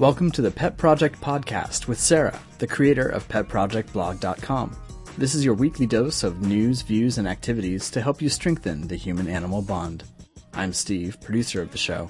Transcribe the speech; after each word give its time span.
Welcome 0.00 0.30
to 0.30 0.40
the 0.40 0.50
Pet 0.50 0.78
Project 0.78 1.20
Podcast 1.20 1.86
with 1.86 2.00
Sarah, 2.00 2.40
the 2.56 2.66
creator 2.66 3.06
of 3.06 3.28
PetProjectBlog.com. 3.28 4.74
This 5.18 5.34
is 5.34 5.44
your 5.44 5.52
weekly 5.52 5.84
dose 5.84 6.22
of 6.22 6.40
news, 6.40 6.80
views, 6.80 7.18
and 7.18 7.28
activities 7.28 7.90
to 7.90 8.00
help 8.00 8.22
you 8.22 8.30
strengthen 8.30 8.88
the 8.88 8.96
human 8.96 9.28
animal 9.28 9.60
bond. 9.60 10.04
I'm 10.54 10.72
Steve, 10.72 11.20
producer 11.20 11.60
of 11.60 11.70
the 11.70 11.76
show. 11.76 12.08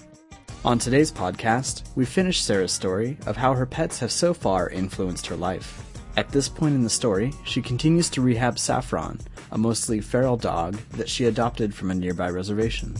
On 0.64 0.78
today's 0.78 1.10
podcast, 1.10 1.82
we 1.96 2.04
finish 2.04 2.40
Sarah's 2.40 2.70
story 2.70 3.18
of 3.26 3.36
how 3.36 3.54
her 3.54 3.66
pets 3.66 3.98
have 3.98 4.12
so 4.12 4.32
far 4.32 4.70
influenced 4.70 5.26
her 5.26 5.34
life. 5.34 5.84
At 6.16 6.28
this 6.28 6.48
point 6.48 6.76
in 6.76 6.84
the 6.84 6.90
story, 6.90 7.32
she 7.44 7.60
continues 7.60 8.08
to 8.10 8.20
rehab 8.22 8.56
Saffron, 8.56 9.18
a 9.50 9.58
mostly 9.58 10.00
feral 10.00 10.36
dog 10.36 10.76
that 10.92 11.08
she 11.08 11.24
adopted 11.24 11.74
from 11.74 11.90
a 11.90 11.94
nearby 11.96 12.30
reservation. 12.30 12.94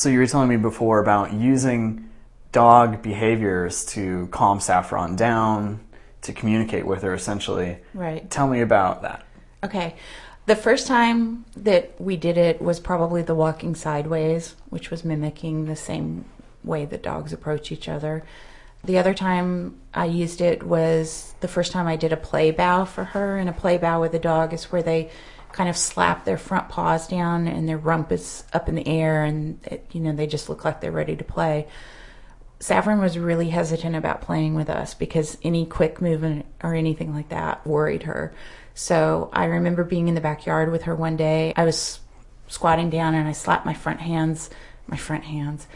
So 0.00 0.08
you 0.08 0.18
were 0.18 0.26
telling 0.26 0.48
me 0.48 0.56
before 0.56 0.98
about 0.98 1.34
using 1.34 2.08
dog 2.52 3.02
behaviors 3.02 3.84
to 3.84 4.28
calm 4.28 4.58
Saffron 4.58 5.14
down, 5.14 5.80
to 6.22 6.32
communicate 6.32 6.86
with 6.86 7.02
her 7.02 7.12
essentially. 7.12 7.76
Right. 7.92 8.30
Tell 8.30 8.48
me 8.48 8.62
about 8.62 9.02
that. 9.02 9.26
Okay. 9.62 9.96
The 10.46 10.56
first 10.56 10.86
time 10.86 11.44
that 11.54 12.00
we 12.00 12.16
did 12.16 12.38
it 12.38 12.62
was 12.62 12.80
probably 12.80 13.20
the 13.20 13.34
walking 13.34 13.74
sideways, 13.74 14.56
which 14.70 14.90
was 14.90 15.04
mimicking 15.04 15.66
the 15.66 15.76
same 15.76 16.24
way 16.64 16.86
that 16.86 17.02
dogs 17.02 17.34
approach 17.34 17.70
each 17.70 17.86
other. 17.86 18.24
The 18.82 18.96
other 18.96 19.12
time 19.12 19.78
I 19.92 20.06
used 20.06 20.40
it 20.40 20.62
was 20.62 21.34
the 21.40 21.48
first 21.48 21.72
time 21.72 21.86
I 21.86 21.96
did 21.96 22.14
a 22.14 22.16
play 22.16 22.52
bow 22.52 22.86
for 22.86 23.04
her, 23.04 23.36
and 23.36 23.50
a 23.50 23.52
play 23.52 23.76
bow 23.76 24.00
with 24.00 24.14
a 24.14 24.18
dog 24.18 24.54
is 24.54 24.72
where 24.72 24.82
they 24.82 25.10
kind 25.52 25.68
of 25.68 25.76
slap 25.76 26.24
their 26.24 26.38
front 26.38 26.68
paws 26.68 27.08
down 27.08 27.46
and 27.46 27.68
their 27.68 27.78
rump 27.78 28.12
is 28.12 28.44
up 28.52 28.68
in 28.68 28.74
the 28.74 28.86
air 28.86 29.24
and 29.24 29.58
it, 29.66 29.86
you 29.92 30.00
know 30.00 30.12
they 30.12 30.26
just 30.26 30.48
look 30.48 30.64
like 30.64 30.80
they're 30.80 30.92
ready 30.92 31.16
to 31.16 31.24
play. 31.24 31.66
Saffron 32.60 33.00
was 33.00 33.18
really 33.18 33.48
hesitant 33.48 33.96
about 33.96 34.20
playing 34.20 34.54
with 34.54 34.68
us 34.68 34.92
because 34.92 35.38
any 35.42 35.64
quick 35.64 36.00
movement 36.02 36.44
or 36.62 36.74
anything 36.74 37.14
like 37.14 37.30
that 37.30 37.66
worried 37.66 38.02
her. 38.02 38.34
So 38.74 39.30
i 39.32 39.44
remember 39.46 39.84
being 39.84 40.08
in 40.08 40.14
the 40.14 40.20
backyard 40.20 40.70
with 40.70 40.82
her 40.82 40.94
one 40.94 41.16
day. 41.16 41.52
I 41.56 41.64
was 41.64 42.00
squatting 42.48 42.90
down 42.90 43.14
and 43.14 43.28
i 43.28 43.32
slapped 43.32 43.64
my 43.64 43.74
front 43.74 44.00
hands 44.00 44.50
my 44.88 44.96
front 44.96 45.24
hands 45.24 45.68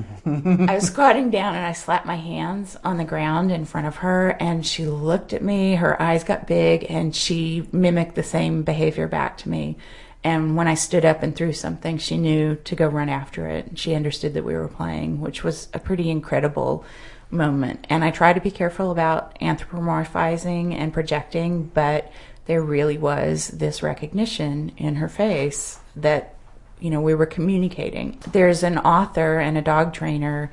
I 0.26 0.74
was 0.74 0.86
squatting 0.86 1.30
down 1.30 1.54
and 1.54 1.64
I 1.64 1.72
slapped 1.72 2.06
my 2.06 2.16
hands 2.16 2.76
on 2.84 2.96
the 2.96 3.04
ground 3.04 3.50
in 3.50 3.64
front 3.64 3.86
of 3.86 3.96
her, 3.96 4.30
and 4.40 4.66
she 4.66 4.86
looked 4.86 5.32
at 5.32 5.42
me. 5.42 5.74
Her 5.74 6.00
eyes 6.00 6.24
got 6.24 6.46
big, 6.46 6.86
and 6.88 7.14
she 7.14 7.68
mimicked 7.72 8.14
the 8.14 8.22
same 8.22 8.62
behavior 8.62 9.08
back 9.08 9.38
to 9.38 9.48
me. 9.48 9.76
And 10.24 10.56
when 10.56 10.68
I 10.68 10.74
stood 10.74 11.04
up 11.04 11.22
and 11.22 11.34
threw 11.34 11.52
something, 11.52 11.98
she 11.98 12.16
knew 12.16 12.54
to 12.56 12.76
go 12.76 12.86
run 12.86 13.08
after 13.08 13.48
it. 13.48 13.78
She 13.78 13.94
understood 13.94 14.34
that 14.34 14.44
we 14.44 14.54
were 14.54 14.68
playing, 14.68 15.20
which 15.20 15.42
was 15.42 15.68
a 15.74 15.80
pretty 15.80 16.10
incredible 16.10 16.84
moment. 17.30 17.86
And 17.88 18.04
I 18.04 18.10
try 18.10 18.32
to 18.32 18.40
be 18.40 18.50
careful 18.50 18.90
about 18.90 19.38
anthropomorphizing 19.40 20.74
and 20.74 20.92
projecting, 20.92 21.64
but 21.74 22.12
there 22.46 22.62
really 22.62 22.98
was 22.98 23.48
this 23.48 23.82
recognition 23.82 24.72
in 24.76 24.96
her 24.96 25.08
face 25.08 25.80
that 25.96 26.36
you 26.82 26.90
know, 26.90 27.00
we 27.00 27.14
were 27.14 27.26
communicating. 27.26 28.18
There's 28.32 28.64
an 28.64 28.76
author 28.76 29.38
and 29.38 29.56
a 29.56 29.62
dog 29.62 29.94
trainer 29.94 30.50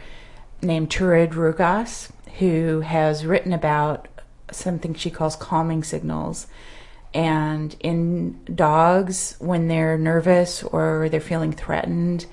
named 0.61 0.91
Turid 0.91 1.31
Rugaas 1.31 2.11
who 2.37 2.81
has 2.81 3.25
written 3.25 3.51
about 3.51 4.07
something 4.51 4.93
she 4.93 5.09
calls 5.09 5.35
calming 5.35 5.83
signals. 5.83 6.45
And 7.15 7.75
in 7.79 8.45
dogs, 8.45 9.37
when 9.39 9.69
they're 9.69 9.97
nervous 9.97 10.61
or 10.61 11.09
they're 11.09 11.19
feeling 11.19 11.51
threatened, 11.51 12.27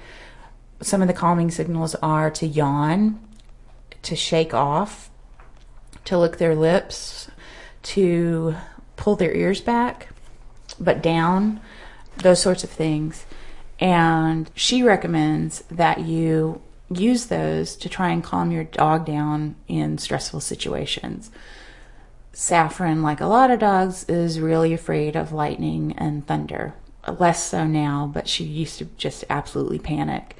some 0.82 1.00
of 1.00 1.08
the 1.08 1.14
calming 1.14 1.50
signals 1.50 1.94
are 1.96 2.30
to 2.32 2.46
yawn, 2.46 3.18
to 4.02 4.14
shake 4.14 4.52
off, 4.52 5.08
to 6.04 6.18
lick 6.18 6.36
their 6.36 6.54
lips, 6.54 7.30
to 7.82 8.54
pull 8.96 9.16
their 9.16 9.34
ears 9.34 9.62
back, 9.62 10.10
but 10.78 11.02
down, 11.02 11.60
those 12.18 12.42
sorts 12.42 12.62
of 12.62 12.68
things. 12.68 13.24
And 13.78 14.50
she 14.54 14.82
recommends 14.82 15.60
that 15.70 16.00
you 16.00 16.62
use 16.90 17.26
those 17.26 17.76
to 17.76 17.88
try 17.88 18.10
and 18.10 18.22
calm 18.22 18.50
your 18.50 18.64
dog 18.64 19.06
down 19.06 19.56
in 19.68 19.98
stressful 19.98 20.40
situations. 20.40 21.30
Saffron, 22.32 23.02
like 23.02 23.20
a 23.20 23.26
lot 23.26 23.50
of 23.50 23.58
dogs, 23.58 24.04
is 24.08 24.40
really 24.40 24.72
afraid 24.72 25.16
of 25.16 25.32
lightning 25.32 25.94
and 25.96 26.26
thunder. 26.26 26.74
Less 27.18 27.42
so 27.42 27.66
now, 27.66 28.10
but 28.12 28.28
she 28.28 28.44
used 28.44 28.78
to 28.78 28.84
just 28.96 29.24
absolutely 29.30 29.78
panic. 29.78 30.36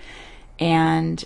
And 0.58 1.24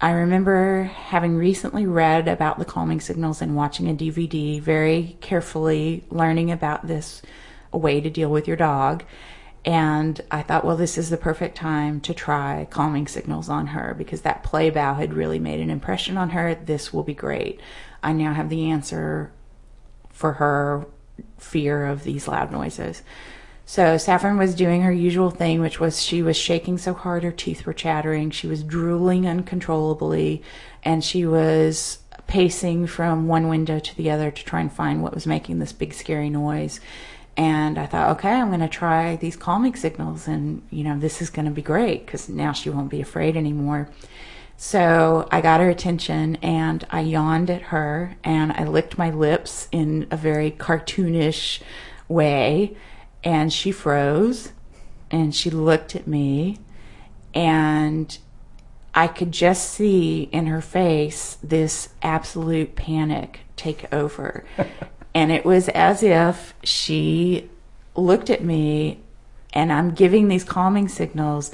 I 0.00 0.12
remember 0.12 0.84
having 0.84 1.36
recently 1.36 1.86
read 1.86 2.26
about 2.26 2.58
the 2.58 2.64
calming 2.64 3.00
signals 3.00 3.42
and 3.42 3.54
watching 3.54 3.88
a 3.88 3.94
DVD, 3.94 4.60
very 4.60 5.16
carefully 5.20 6.04
learning 6.10 6.50
about 6.50 6.86
this 6.86 7.22
way 7.72 8.00
to 8.00 8.10
deal 8.10 8.30
with 8.30 8.48
your 8.48 8.56
dog. 8.56 9.04
And 9.64 10.20
I 10.30 10.42
thought, 10.42 10.64
well, 10.64 10.76
this 10.76 10.96
is 10.96 11.10
the 11.10 11.18
perfect 11.18 11.56
time 11.56 12.00
to 12.02 12.14
try 12.14 12.66
calming 12.70 13.06
signals 13.06 13.48
on 13.48 13.68
her 13.68 13.94
because 13.96 14.22
that 14.22 14.42
play 14.42 14.70
bow 14.70 14.94
had 14.94 15.12
really 15.12 15.38
made 15.38 15.60
an 15.60 15.70
impression 15.70 16.16
on 16.16 16.30
her. 16.30 16.54
This 16.54 16.92
will 16.92 17.02
be 17.02 17.14
great. 17.14 17.60
I 18.02 18.12
now 18.12 18.32
have 18.32 18.48
the 18.48 18.70
answer 18.70 19.32
for 20.08 20.34
her 20.34 20.86
fear 21.36 21.86
of 21.86 22.04
these 22.04 22.26
loud 22.26 22.50
noises. 22.50 23.02
So 23.66 23.98
Saffron 23.98 24.36
was 24.36 24.54
doing 24.54 24.82
her 24.82 24.92
usual 24.92 25.30
thing, 25.30 25.60
which 25.60 25.78
was 25.78 26.02
she 26.02 26.22
was 26.22 26.36
shaking 26.36 26.76
so 26.76 26.92
hard 26.92 27.22
her 27.22 27.30
teeth 27.30 27.66
were 27.66 27.72
chattering. 27.72 28.30
She 28.30 28.48
was 28.48 28.64
drooling 28.64 29.28
uncontrollably, 29.28 30.42
and 30.82 31.04
she 31.04 31.24
was 31.24 31.98
pacing 32.26 32.86
from 32.88 33.28
one 33.28 33.48
window 33.48 33.78
to 33.78 33.96
the 33.96 34.10
other 34.10 34.30
to 34.30 34.44
try 34.44 34.60
and 34.60 34.72
find 34.72 35.02
what 35.02 35.14
was 35.14 35.26
making 35.26 35.58
this 35.58 35.72
big 35.72 35.94
scary 35.94 36.30
noise. 36.30 36.80
And 37.36 37.78
I 37.78 37.86
thought, 37.86 38.16
okay, 38.18 38.32
I'm 38.32 38.48
going 38.48 38.60
to 38.60 38.68
try 38.68 39.16
these 39.16 39.36
calming 39.36 39.74
signals, 39.74 40.28
and 40.28 40.62
you 40.70 40.84
know, 40.84 40.98
this 40.98 41.22
is 41.22 41.30
going 41.30 41.46
to 41.46 41.50
be 41.50 41.62
great 41.62 42.04
because 42.04 42.28
now 42.28 42.52
she 42.52 42.70
won't 42.70 42.90
be 42.90 43.00
afraid 43.00 43.36
anymore. 43.36 43.88
So 44.62 45.26
I 45.30 45.40
got 45.40 45.60
her 45.60 45.70
attention 45.70 46.36
and 46.42 46.86
I 46.90 47.00
yawned 47.00 47.48
at 47.48 47.62
her 47.62 48.18
and 48.22 48.52
I 48.52 48.64
licked 48.64 48.98
my 48.98 49.08
lips 49.08 49.68
in 49.72 50.06
a 50.10 50.18
very 50.18 50.50
cartoonish 50.50 51.62
way. 52.08 52.76
And 53.24 53.50
she 53.50 53.72
froze 53.72 54.52
and 55.10 55.34
she 55.34 55.48
looked 55.48 55.96
at 55.96 56.06
me 56.06 56.58
and 57.32 58.18
I 58.92 59.06
could 59.06 59.32
just 59.32 59.70
see 59.70 60.24
in 60.24 60.44
her 60.44 60.60
face 60.60 61.38
this 61.42 61.88
absolute 62.02 62.76
panic 62.76 63.40
take 63.56 63.90
over. 63.94 64.44
and 65.14 65.32
it 65.32 65.44
was 65.44 65.68
as 65.70 66.02
if 66.02 66.54
she 66.62 67.48
looked 67.94 68.30
at 68.30 68.44
me 68.44 69.00
and 69.52 69.72
I'm 69.72 69.90
giving 69.92 70.28
these 70.28 70.44
calming 70.44 70.88
signals 70.88 71.52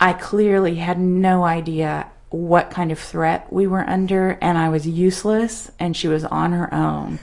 I 0.00 0.14
clearly 0.14 0.76
had 0.76 0.98
no 0.98 1.44
idea 1.44 2.10
what 2.30 2.70
kind 2.70 2.90
of 2.90 2.98
threat 2.98 3.52
we 3.52 3.66
were 3.66 3.88
under, 3.88 4.38
and 4.40 4.56
I 4.56 4.70
was 4.70 4.88
useless, 4.88 5.70
and 5.78 5.94
she 5.94 6.08
was 6.08 6.24
on 6.24 6.52
her 6.52 6.72
own. 6.72 7.18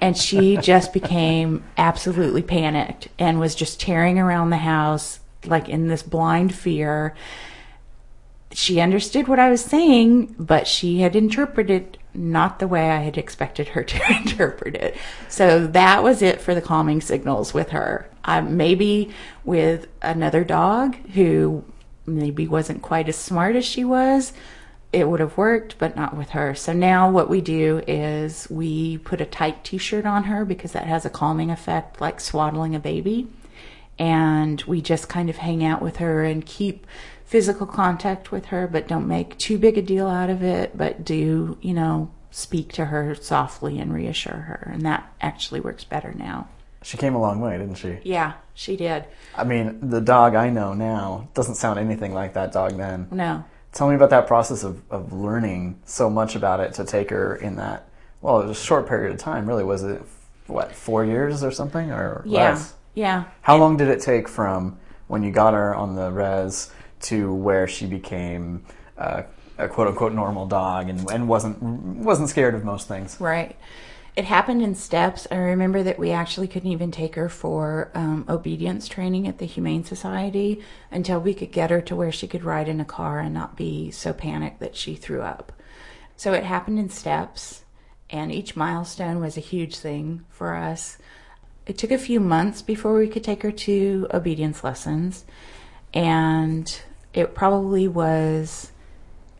And 0.00 0.16
she 0.16 0.56
just 0.62 0.92
became 0.92 1.64
absolutely 1.76 2.42
panicked 2.42 3.08
and 3.18 3.40
was 3.40 3.56
just 3.56 3.80
tearing 3.80 4.18
around 4.18 4.50
the 4.50 4.58
house 4.58 5.18
like 5.44 5.68
in 5.68 5.88
this 5.88 6.04
blind 6.04 6.54
fear. 6.54 7.16
She 8.52 8.80
understood 8.80 9.26
what 9.26 9.40
I 9.40 9.50
was 9.50 9.64
saying, 9.64 10.36
but 10.38 10.68
she 10.68 11.00
had 11.00 11.16
interpreted 11.16 11.98
not 12.14 12.58
the 12.58 12.68
way 12.68 12.90
I 12.90 12.98
had 12.98 13.16
expected 13.16 13.68
her 13.68 13.82
to 13.84 14.12
interpret 14.16 14.74
it. 14.74 14.96
So 15.28 15.66
that 15.68 16.02
was 16.02 16.22
it 16.22 16.40
for 16.40 16.54
the 16.54 16.62
calming 16.62 17.00
signals 17.00 17.54
with 17.54 17.70
her. 17.70 18.08
Maybe 18.44 19.12
with 19.44 19.88
another 20.00 20.44
dog 20.44 20.96
who 21.10 21.64
maybe 22.06 22.46
wasn't 22.48 22.82
quite 22.82 23.08
as 23.08 23.16
smart 23.16 23.56
as 23.56 23.64
she 23.64 23.84
was, 23.84 24.32
it 24.92 25.08
would 25.08 25.20
have 25.20 25.38
worked, 25.38 25.78
but 25.78 25.96
not 25.96 26.16
with 26.16 26.30
her. 26.30 26.54
So 26.54 26.72
now 26.72 27.10
what 27.10 27.30
we 27.30 27.40
do 27.40 27.82
is 27.86 28.46
we 28.50 28.98
put 28.98 29.20
a 29.20 29.26
tight 29.26 29.64
t 29.64 29.78
shirt 29.78 30.04
on 30.04 30.24
her 30.24 30.44
because 30.44 30.72
that 30.72 30.86
has 30.86 31.06
a 31.06 31.10
calming 31.10 31.50
effect, 31.50 32.00
like 32.00 32.20
swaddling 32.20 32.74
a 32.74 32.80
baby. 32.80 33.28
And 33.98 34.60
we 34.62 34.82
just 34.82 35.08
kind 35.08 35.30
of 35.30 35.36
hang 35.36 35.64
out 35.64 35.80
with 35.80 35.96
her 35.96 36.24
and 36.24 36.44
keep 36.44 36.86
physical 37.32 37.66
contact 37.66 38.30
with 38.30 38.44
her, 38.44 38.66
but 38.66 38.86
don't 38.86 39.08
make 39.08 39.38
too 39.38 39.56
big 39.56 39.78
a 39.78 39.80
deal 39.80 40.06
out 40.06 40.28
of 40.28 40.42
it, 40.42 40.76
but 40.76 41.02
do, 41.02 41.56
you 41.62 41.72
know, 41.72 42.10
speak 42.30 42.70
to 42.70 42.84
her 42.84 43.14
softly 43.14 43.78
and 43.78 43.94
reassure 43.94 44.34
her. 44.34 44.70
And 44.70 44.82
that 44.82 45.10
actually 45.22 45.58
works 45.58 45.82
better 45.82 46.12
now. 46.12 46.46
She 46.82 46.98
came 46.98 47.14
a 47.14 47.18
long 47.18 47.40
way, 47.40 47.56
didn't 47.56 47.76
she? 47.76 48.00
Yeah, 48.02 48.34
she 48.52 48.76
did. 48.76 49.06
I 49.34 49.44
mean, 49.44 49.78
the 49.88 50.02
dog 50.02 50.34
I 50.34 50.50
know 50.50 50.74
now 50.74 51.30
doesn't 51.32 51.54
sound 51.54 51.78
anything 51.78 52.12
like 52.12 52.34
that 52.34 52.52
dog 52.52 52.76
then. 52.76 53.08
No. 53.10 53.42
Tell 53.72 53.88
me 53.88 53.94
about 53.94 54.10
that 54.10 54.26
process 54.26 54.62
of, 54.62 54.82
of 54.90 55.14
learning 55.14 55.80
so 55.86 56.10
much 56.10 56.36
about 56.36 56.60
it 56.60 56.74
to 56.74 56.84
take 56.84 57.08
her 57.08 57.36
in 57.36 57.56
that, 57.56 57.88
well, 58.20 58.42
it 58.42 58.46
was 58.46 58.58
a 58.58 58.62
short 58.62 58.86
period 58.86 59.10
of 59.10 59.18
time, 59.18 59.48
really. 59.48 59.64
Was 59.64 59.84
it, 59.84 60.02
what, 60.48 60.74
four 60.74 61.02
years 61.02 61.42
or 61.42 61.50
something? 61.50 61.92
Or 61.92 62.22
yeah. 62.26 62.50
less? 62.50 62.74
Yeah. 62.92 63.24
How 63.40 63.56
long 63.56 63.78
did 63.78 63.88
it 63.88 64.02
take 64.02 64.28
from 64.28 64.78
when 65.06 65.22
you 65.22 65.30
got 65.30 65.54
her 65.54 65.74
on 65.74 65.96
the 65.96 66.10
res 66.10 66.70
to 67.02 67.32
where 67.32 67.66
she 67.66 67.86
became 67.86 68.64
uh, 68.98 69.22
a 69.58 69.68
quote 69.68 69.88
unquote 69.88 70.12
normal 70.12 70.46
dog 70.46 70.88
and, 70.88 71.10
and 71.10 71.28
wasn't 71.28 71.62
wasn't 71.62 72.28
scared 72.28 72.54
of 72.54 72.64
most 72.64 72.88
things. 72.88 73.20
Right. 73.20 73.56
It 74.14 74.26
happened 74.26 74.60
in 74.60 74.74
steps. 74.74 75.26
I 75.30 75.36
remember 75.36 75.82
that 75.84 75.98
we 75.98 76.10
actually 76.10 76.46
couldn't 76.46 76.70
even 76.70 76.90
take 76.90 77.14
her 77.14 77.30
for 77.30 77.90
um, 77.94 78.26
obedience 78.28 78.86
training 78.86 79.26
at 79.26 79.38
the 79.38 79.46
Humane 79.46 79.84
Society 79.84 80.62
until 80.90 81.18
we 81.18 81.32
could 81.32 81.50
get 81.50 81.70
her 81.70 81.80
to 81.82 81.96
where 81.96 82.12
she 82.12 82.28
could 82.28 82.44
ride 82.44 82.68
in 82.68 82.78
a 82.78 82.84
car 82.84 83.20
and 83.20 83.32
not 83.32 83.56
be 83.56 83.90
so 83.90 84.12
panicked 84.12 84.60
that 84.60 84.76
she 84.76 84.96
threw 84.96 85.22
up. 85.22 85.50
So 86.14 86.34
it 86.34 86.44
happened 86.44 86.78
in 86.78 86.90
steps, 86.90 87.64
and 88.10 88.30
each 88.30 88.54
milestone 88.54 89.18
was 89.18 89.38
a 89.38 89.40
huge 89.40 89.78
thing 89.78 90.26
for 90.28 90.54
us. 90.54 90.98
It 91.66 91.78
took 91.78 91.90
a 91.90 91.96
few 91.96 92.20
months 92.20 92.60
before 92.60 92.98
we 92.98 93.08
could 93.08 93.24
take 93.24 93.42
her 93.42 93.52
to 93.52 94.08
obedience 94.12 94.62
lessons, 94.62 95.24
and 95.94 96.82
it 97.14 97.34
probably 97.34 97.88
was, 97.88 98.72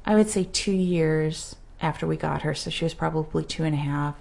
I 0.05 0.15
would 0.15 0.29
say, 0.29 0.45
two 0.45 0.73
years 0.73 1.57
after 1.81 2.07
we 2.07 2.17
got 2.17 2.43
her. 2.43 2.55
So 2.55 2.71
she 2.71 2.85
was 2.85 2.95
probably 2.95 3.45
two 3.45 3.65
and 3.65 3.75
a 3.75 3.79
half 3.79 4.15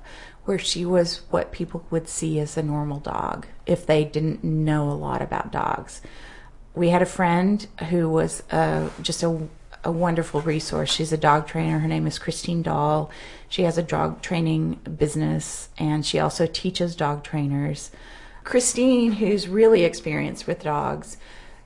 where 0.46 0.58
she 0.58 0.86
was 0.86 1.22
what 1.30 1.52
people 1.52 1.86
would 1.92 2.08
see 2.08 2.40
as 2.40 2.58
a 2.58 2.64
normal 2.64 3.00
dog 3.00 3.46
if 3.66 3.86
they 3.86 4.04
didn't 4.04 4.44
know 4.44 4.90
a 4.90 4.94
lot 4.94 5.22
about 5.22 5.52
dogs. 5.52 6.02
We 6.74 6.90
had 6.90 7.02
a 7.02 7.06
friend 7.06 7.66
who 7.90 8.10
was 8.10 8.42
uh, 8.52 8.90
just 9.02 9.24
a, 9.24 9.48
a 9.84 9.92
wonderful 9.92 10.42
resource. 10.42 10.92
She's 10.92 11.14
a 11.14 11.18
dog 11.18 11.48
trainer. 11.48 11.80
Her 11.80 11.88
name 11.88 12.08
is 12.08 12.18
Christine 12.18 12.64
Dahl. 12.64 13.12
She 13.50 13.64
has 13.64 13.78
a 13.78 13.84
dog 13.84 14.22
training 14.22 14.80
business 14.98 15.70
and 15.78 16.06
she 16.06 16.18
also 16.18 16.48
teaches 16.48 16.96
dog 16.96 17.24
trainers. 17.24 17.92
Christine, 18.44 19.14
who's 19.14 19.48
really 19.48 19.84
experienced 19.84 20.48
with 20.48 20.64
dogs, 20.64 21.18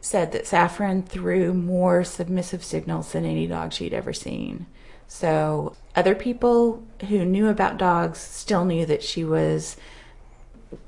said 0.05 0.31
that 0.31 0.45
Saffron 0.45 1.01
threw 1.01 1.51
more 1.51 2.03
submissive 2.03 2.63
signals 2.63 3.11
than 3.11 3.25
any 3.25 3.47
dog 3.47 3.73
she'd 3.73 3.91
ever 3.91 4.13
seen. 4.13 4.67
So 5.07 5.75
other 5.95 6.13
people 6.13 6.83
who 7.09 7.25
knew 7.25 7.47
about 7.47 7.79
dogs 7.79 8.19
still 8.19 8.65
knew 8.65 8.85
that 8.85 9.01
she 9.01 9.23
was. 9.25 9.77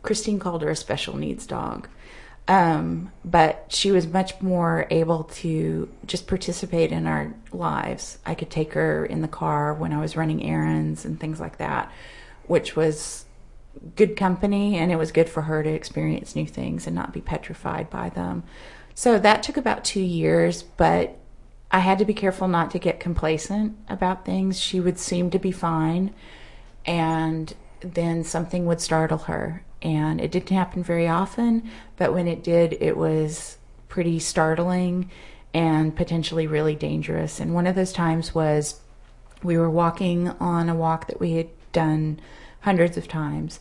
Christine 0.04 0.38
called 0.38 0.62
her 0.62 0.70
a 0.70 0.76
special 0.76 1.18
needs 1.18 1.48
dog. 1.48 1.90
Um, 2.48 3.12
but 3.26 3.66
she 3.70 3.92
was 3.92 4.06
much 4.06 4.40
more 4.40 4.86
able 4.92 5.24
to 5.24 5.90
just 6.06 6.28
participate 6.28 6.92
in 6.92 7.08
our 7.08 7.34
lives. 7.52 8.20
I 8.24 8.36
could 8.36 8.52
take 8.52 8.74
her 8.74 9.04
in 9.04 9.24
the 9.24 9.28
car 9.28 9.74
when 9.74 9.94
I 9.94 10.00
was 10.00 10.16
running 10.16 10.44
errands 10.44 11.06
and 11.06 11.20
things 11.20 11.40
like 11.40 11.58
that, 11.58 11.92
which 12.46 12.76
was 12.76 13.26
good 13.96 14.16
company 14.16 14.78
and 14.78 14.92
it 14.92 14.96
was 14.96 15.12
good 15.12 15.28
for 15.28 15.42
her 15.42 15.64
to 15.64 15.70
experience 15.70 16.36
new 16.36 16.46
things 16.46 16.86
and 16.86 16.96
not 16.96 17.14
be 17.14 17.22
petrified 17.22 17.90
by 17.90 18.10
them. 18.10 18.44
So 18.98 19.20
that 19.20 19.44
took 19.44 19.58
about 19.58 19.86
two 19.86 20.02
years, 20.02 20.64
but 20.64 21.20
I 21.70 21.82
had 21.82 22.00
to 22.00 22.06
be 22.06 22.16
careful 22.16 22.48
not 22.48 22.72
to 22.72 22.80
get 22.80 23.00
complacent 23.00 23.78
about 23.88 24.26
things. 24.26 24.60
She 24.60 24.80
would 24.80 24.98
seem 24.98 25.30
to 25.30 25.38
be 25.38 25.52
fine, 25.52 26.16
and 26.84 27.54
then 27.82 28.24
something 28.24 28.66
would 28.66 28.82
startle 28.82 29.20
her. 29.20 29.64
And 29.84 30.20
it 30.20 30.32
didn't 30.32 30.50
happen 30.50 30.82
very 30.82 31.08
often, 31.08 31.70
but 31.96 32.12
when 32.12 32.28
it 32.28 32.44
did, 32.44 32.74
it 32.82 32.98
was 32.98 33.60
pretty 33.88 34.18
startling 34.18 35.12
and 35.54 35.96
potentially 35.96 36.48
really 36.48 36.74
dangerous. 36.74 37.40
And 37.40 37.54
one 37.54 37.68
of 37.68 37.76
those 37.76 37.94
times 37.94 38.34
was 38.34 38.82
we 39.44 39.60
were 39.60 39.70
walking 39.70 40.30
on 40.40 40.70
a 40.70 40.76
walk 40.76 41.06
that 41.06 41.20
we 41.20 41.34
had 41.34 41.50
done 41.72 42.20
hundreds 42.62 42.98
of 42.98 43.08
times 43.08 43.60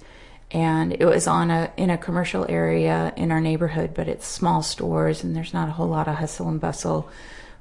and 0.51 0.93
it 0.93 1.05
was 1.05 1.27
on 1.27 1.51
a 1.51 1.73
in 1.77 1.91
a 1.91 1.99
commercial 1.99 2.47
area 2.49 3.13
in 3.17 3.33
our 3.33 3.41
neighborhood 3.41 3.93
but 3.95 4.09
it's 4.09 4.27
small 4.27 4.63
stores 4.63 5.25
and 5.25 5.35
there's 5.35 5.53
not 5.53 5.69
a 5.69 5.73
whole 5.73 5.89
lot 5.89 6.07
of 6.07 6.17
hustle 6.17 6.49
and 6.49 6.61
bustle 6.61 7.09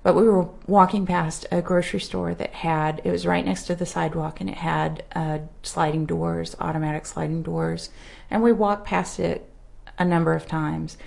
but 0.05 0.13
we 0.13 0.29
were 0.29 0.47
walking 0.67 1.07
past 1.07 1.47
a 1.51 1.63
grocery 1.63 1.99
store 1.99 2.35
that 2.35 2.53
had, 2.53 3.01
it 3.03 3.09
was 3.09 3.25
right 3.25 3.43
next 3.43 3.63
to 3.63 3.73
the 3.73 3.87
sidewalk 3.87 4.39
and 4.39 4.47
it 4.47 4.57
had 4.57 5.03
uh, 5.15 5.39
sliding 5.63 6.05
doors, 6.05 6.55
automatic 6.59 7.07
sliding 7.07 7.41
doors. 7.41 7.89
And 8.29 8.43
we 8.43 8.51
walked 8.51 8.85
past 8.85 9.19
it 9.19 9.49
a 9.97 10.05
number 10.05 10.35
of 10.35 10.45
times. 10.45 10.99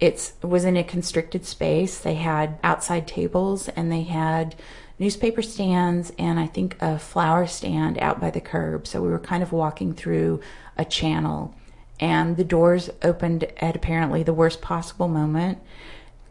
It 0.00 0.32
was 0.42 0.64
in 0.64 0.76
a 0.76 0.82
constricted 0.82 1.46
space. 1.46 2.00
They 2.00 2.16
had 2.16 2.58
outside 2.64 3.06
tables 3.06 3.68
and 3.68 3.92
they 3.92 4.02
had 4.02 4.56
newspaper 5.00 5.40
stands 5.40 6.12
and 6.18 6.38
I 6.38 6.46
think 6.46 6.76
a 6.80 6.98
flower 6.98 7.46
stand 7.46 7.98
out 7.98 8.20
by 8.20 8.30
the 8.30 8.40
curb. 8.40 8.86
So 8.86 9.02
we 9.02 9.08
were 9.08 9.18
kind 9.18 9.42
of 9.42 9.50
walking 9.50 9.94
through 9.94 10.40
a 10.76 10.84
channel 10.84 11.54
and 11.98 12.36
the 12.36 12.44
doors 12.44 12.90
opened 13.02 13.44
at 13.56 13.74
apparently 13.74 14.22
the 14.22 14.34
worst 14.34 14.60
possible 14.60 15.08
moment 15.08 15.58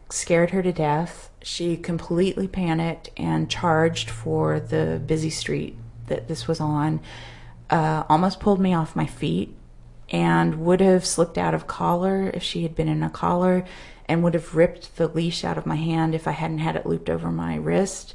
scared 0.08 0.50
her 0.50 0.62
to 0.62 0.72
death. 0.72 1.30
She 1.42 1.76
completely 1.76 2.48
panicked 2.48 3.10
and 3.16 3.50
charged 3.50 4.08
for 4.08 4.60
the 4.60 5.02
busy 5.04 5.30
street 5.30 5.76
that 6.06 6.28
this 6.28 6.46
was 6.46 6.60
on. 6.60 7.00
Uh, 7.68 8.04
almost 8.08 8.40
pulled 8.40 8.60
me 8.60 8.72
off 8.72 8.96
my 8.96 9.06
feet 9.06 9.54
and 10.10 10.64
would 10.64 10.80
have 10.80 11.06
slipped 11.06 11.38
out 11.38 11.54
of 11.54 11.66
collar 11.66 12.30
if 12.34 12.42
she 12.42 12.62
had 12.62 12.74
been 12.74 12.88
in 12.88 13.02
a 13.02 13.10
collar 13.10 13.64
and 14.06 14.22
would 14.22 14.34
have 14.34 14.56
ripped 14.56 14.96
the 14.96 15.08
leash 15.08 15.44
out 15.44 15.58
of 15.58 15.66
my 15.66 15.76
hand 15.76 16.14
if 16.14 16.26
I 16.26 16.32
hadn't 16.32 16.58
had 16.58 16.76
it 16.76 16.86
looped 16.86 17.08
over 17.08 17.30
my 17.30 17.56
wrist 17.56 18.14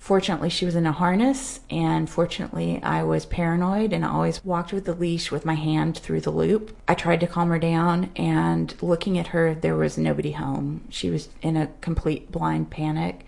fortunately 0.00 0.48
she 0.48 0.64
was 0.64 0.74
in 0.74 0.86
a 0.86 0.92
harness 0.92 1.60
and 1.70 2.08
fortunately 2.10 2.82
i 2.82 3.02
was 3.02 3.26
paranoid 3.26 3.92
and 3.92 4.04
always 4.04 4.44
walked 4.44 4.72
with 4.72 4.86
the 4.86 4.94
leash 4.94 5.30
with 5.30 5.44
my 5.44 5.54
hand 5.54 5.96
through 5.96 6.20
the 6.20 6.30
loop. 6.30 6.74
I 6.88 6.94
tried 6.94 7.20
to 7.20 7.26
calm 7.26 7.50
her 7.50 7.58
down 7.58 8.10
and 8.16 8.74
looking 8.82 9.18
at 9.18 9.28
her 9.28 9.54
there 9.54 9.76
was 9.76 9.98
nobody 9.98 10.32
home. 10.32 10.82
She 10.88 11.10
was 11.10 11.28
in 11.42 11.56
a 11.56 11.70
complete 11.80 12.32
blind 12.32 12.70
panic. 12.70 13.24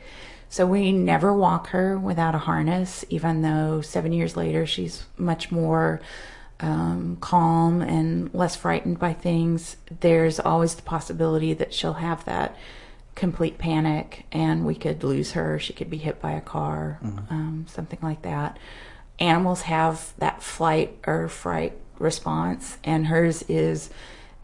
So 0.48 0.66
we 0.66 0.92
never 0.92 1.32
walk 1.32 1.68
her 1.68 1.98
without 1.98 2.34
a 2.34 2.38
harness 2.38 3.04
even 3.08 3.42
though 3.42 3.80
seven 3.80 4.12
years 4.12 4.36
later 4.36 4.66
she's 4.66 5.04
much 5.16 5.50
more 5.52 6.00
um, 6.60 7.18
calm 7.20 7.82
and 7.82 8.32
less 8.32 8.56
frightened 8.56 8.98
by 8.98 9.12
things. 9.12 9.76
There's 10.00 10.40
always 10.40 10.74
the 10.74 10.82
possibility 10.82 11.52
that 11.54 11.74
she'll 11.74 11.94
have 11.94 12.24
that 12.24 12.56
complete 13.14 13.58
panic 13.58 14.26
and 14.32 14.64
we 14.64 14.74
could 14.74 15.04
lose 15.04 15.32
her. 15.32 15.58
She 15.58 15.72
could 15.72 15.90
be 15.90 15.98
hit 15.98 16.20
by 16.20 16.32
a 16.32 16.40
car, 16.40 16.98
mm-hmm. 17.02 17.32
um, 17.32 17.66
something 17.68 17.98
like 18.02 18.22
that. 18.22 18.58
Animals 19.18 19.62
have 19.62 20.12
that 20.18 20.42
flight 20.42 20.98
or 21.06 21.28
fright 21.28 21.76
response, 21.98 22.78
and 22.82 23.06
hers 23.06 23.42
is 23.48 23.90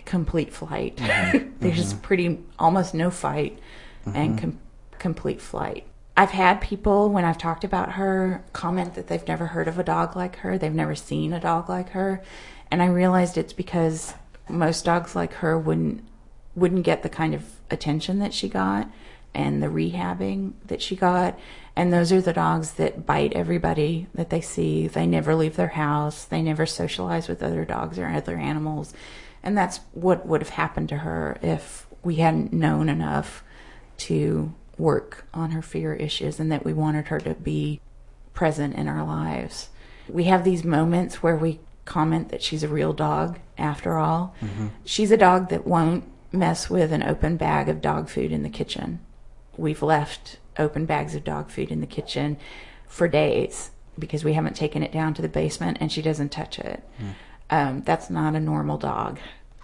complete 0.05 0.53
flight. 0.53 0.97
Mm-hmm. 0.97 1.49
There's 1.61 1.93
mm-hmm. 1.93 2.03
pretty 2.03 2.39
almost 2.59 2.95
no 2.95 3.11
fight 3.11 3.59
and 4.07 4.15
mm-hmm. 4.15 4.39
com- 4.39 4.61
complete 4.99 5.41
flight. 5.41 5.85
I've 6.17 6.31
had 6.31 6.61
people, 6.61 7.11
when 7.11 7.25
I've 7.25 7.39
talked 7.39 7.63
about 7.63 7.93
her, 7.93 8.45
comment 8.53 8.95
that 8.95 9.07
they've 9.07 9.27
never 9.29 9.47
heard 9.47 9.69
of 9.69 9.79
a 9.79 9.85
dog 9.85 10.17
like 10.17 10.37
her. 10.37 10.59
They've 10.59 10.73
never 10.73 10.97
seen 10.97 11.33
a 11.33 11.39
dog 11.39 11.69
like 11.69 11.91
her. 11.91 12.23
And 12.71 12.83
I 12.83 12.87
realized 12.87 13.39
it's 13.39 13.53
because 13.53 14.15
most 14.49 14.85
dogs 14.85 15.15
like 15.15 15.35
her 15.35 15.57
wouldn't 15.57 16.03
wouldn't 16.59 16.85
get 16.85 17.03
the 17.03 17.09
kind 17.09 17.35
of 17.35 17.45
attention 17.71 18.19
that 18.19 18.35
she 18.35 18.49
got 18.49 18.89
and 19.35 19.63
the 19.63 19.69
rehabbing 19.69 20.53
that 20.67 20.83
she 20.83 20.97
got. 20.97 21.39
And 21.77 21.93
those 21.93 22.11
are 22.11 22.21
the 22.21 22.33
dogs 22.33 22.73
that 22.73 23.07
bite 23.07 23.33
everybody 23.35 24.09
that 24.15 24.31
they 24.31 24.41
see. 24.41 24.89
They 24.89 25.07
never 25.07 25.35
leave 25.35 25.57
their 25.57 25.69
house. 25.69 26.25
They 26.25 26.43
never 26.43 26.67
socialize 26.67 27.29
with 27.29 27.43
other 27.43 27.65
dogs 27.65 27.99
or 27.99 28.07
other 28.09 28.37
animals. 28.37 28.93
And 29.43 29.57
that's 29.57 29.81
what 29.93 30.27
would 30.27 30.41
have 30.41 30.51
happened 30.51 30.89
to 30.89 30.99
her 30.99 31.39
if 31.41 31.87
we 32.03 32.17
hadn't 32.17 32.53
known 32.53 32.89
enough 32.89 33.45
to 33.99 34.53
work 34.77 35.27
on 35.35 35.53
her 35.53 35.63
fear 35.63 35.95
issues 35.95 36.41
and 36.41 36.51
that 36.51 36.65
we 36.65 36.73
wanted 36.73 37.09
her 37.09 37.21
to 37.21 37.35
be 37.35 37.81
present 38.35 38.75
in 38.75 38.89
our 38.89 39.05
lives. 39.05 39.69
We 40.09 40.25
have 40.25 40.45
these 40.45 40.65
moments 40.65 41.23
where 41.23 41.37
we 41.37 41.61
comment 41.85 42.29
that 42.31 42.43
she's 42.43 42.63
a 42.63 42.69
real 42.69 42.93
dog 42.93 43.39
after 43.57 43.97
all. 43.97 44.35
Mm-hmm. 44.41 44.69
She's 44.85 45.11
a 45.11 45.17
dog 45.17 45.49
that 45.51 45.67
won't 45.67 46.05
mess 46.33 46.69
with 46.69 46.93
an 46.93 47.03
open 47.03 47.37
bag 47.37 47.69
of 47.69 47.81
dog 47.81 48.09
food 48.09 48.33
in 48.33 48.43
the 48.43 48.51
kitchen. 48.51 49.01
We've 49.57 49.83
left 49.83 50.39
open 50.59 50.87
bags 50.87 51.15
of 51.15 51.25
dog 51.25 51.51
food 51.51 51.71
in 51.71 51.81
the 51.81 51.87
kitchen 51.87 52.37
for 52.87 53.09
days 53.09 53.71
because 53.99 54.25
we 54.25 54.35
haven't 54.35 54.57
taken 54.57 54.83
it 54.83 54.93
down 54.93 55.15
to 55.15 55.23
the 55.23 55.29
basement 55.29 55.79
and 55.81 55.91
she 55.91 56.03
doesn't 56.03 56.31
touch 56.31 56.59
it. 56.59 56.83
Mm. 57.01 57.15
Um, 57.51 57.83
that's 57.83 58.11
not 58.11 58.35
a 58.35 58.41
normal 58.41 58.79
dog. 58.79 59.19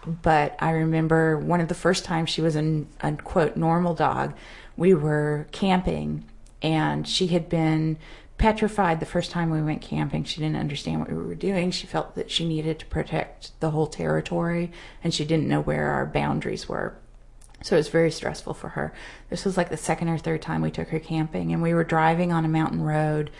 But 0.06 0.56
I 0.59 0.71
remember 0.71 1.38
one 1.38 1.61
of 1.61 1.68
the 1.68 1.75
first 1.75 2.04
times 2.04 2.30
she 2.30 2.42
was 2.42 2.56
a, 2.56 2.85
a 3.00 3.12
quote 3.12 3.56
normal 3.56 3.94
dog, 3.94 4.35
we 4.76 4.94
were 4.94 5.47
camping 5.52 6.25
and 6.62 7.06
she 7.06 7.28
had 7.28 7.49
been 7.49 7.99
petrified 8.38 9.00
the 9.00 9.07
first 9.07 9.31
time 9.31 9.50
we 9.50 9.62
went 9.62 9.81
camping. 9.83 10.25
She 10.25 10.41
didn't 10.41 10.57
understand 10.57 11.00
what 11.00 11.11
we 11.11 11.17
were 11.17 11.35
doing. 11.35 11.71
She 11.71 11.87
felt 11.87 12.14
that 12.14 12.31
she 12.31 12.47
needed 12.47 12.79
to 12.81 12.87
protect 12.87 13.59
the 13.61 13.71
whole 13.71 13.87
territory 13.87 14.73
and 15.03 15.14
she 15.14 15.25
didn't 15.25 15.49
know 15.49 15.61
where 15.61 15.91
our 15.91 16.07
boundaries 16.07 16.69
were. 16.69 16.95
So 17.62 17.76
it 17.76 17.79
was 17.79 17.88
very 17.88 18.11
stressful 18.11 18.55
for 18.55 18.71
her. 18.71 18.93
This 19.31 19.45
was 19.45 19.57
like 19.57 19.71
the 19.71 19.76
second 19.76 20.09
or 20.09 20.19
third 20.19 20.43
time 20.43 20.61
we 20.61 20.71
took 20.71 20.88
her 20.88 20.99
camping 20.99 21.53
and 21.53 21.62
we 21.62 21.73
were 21.73 21.85
driving 21.85 22.33
on 22.33 22.45
a 22.45 22.49
mountain 22.49 22.83
road 22.83 23.31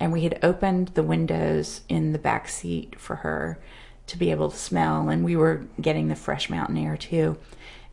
and 0.00 0.12
we 0.12 0.22
had 0.22 0.38
opened 0.42 0.88
the 0.88 1.02
windows 1.02 1.82
in 1.88 2.12
the 2.12 2.18
back 2.18 2.48
seat 2.48 2.98
for 2.98 3.16
her 3.16 3.58
to 4.06 4.16
be 4.16 4.30
able 4.30 4.50
to 4.50 4.56
smell 4.56 5.08
and 5.08 5.24
we 5.24 5.36
were 5.36 5.64
getting 5.80 6.08
the 6.08 6.16
fresh 6.16 6.48
mountain 6.48 6.78
air 6.78 6.96
too. 6.96 7.36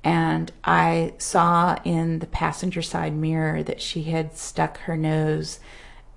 And 0.04 0.52
I 0.64 1.14
saw 1.18 1.78
in 1.84 2.20
the 2.20 2.28
passenger 2.28 2.82
side 2.82 3.16
mirror 3.16 3.62
that 3.64 3.82
she 3.82 4.04
had 4.04 4.38
stuck 4.38 4.80
her 4.80 4.98
nose 4.98 5.60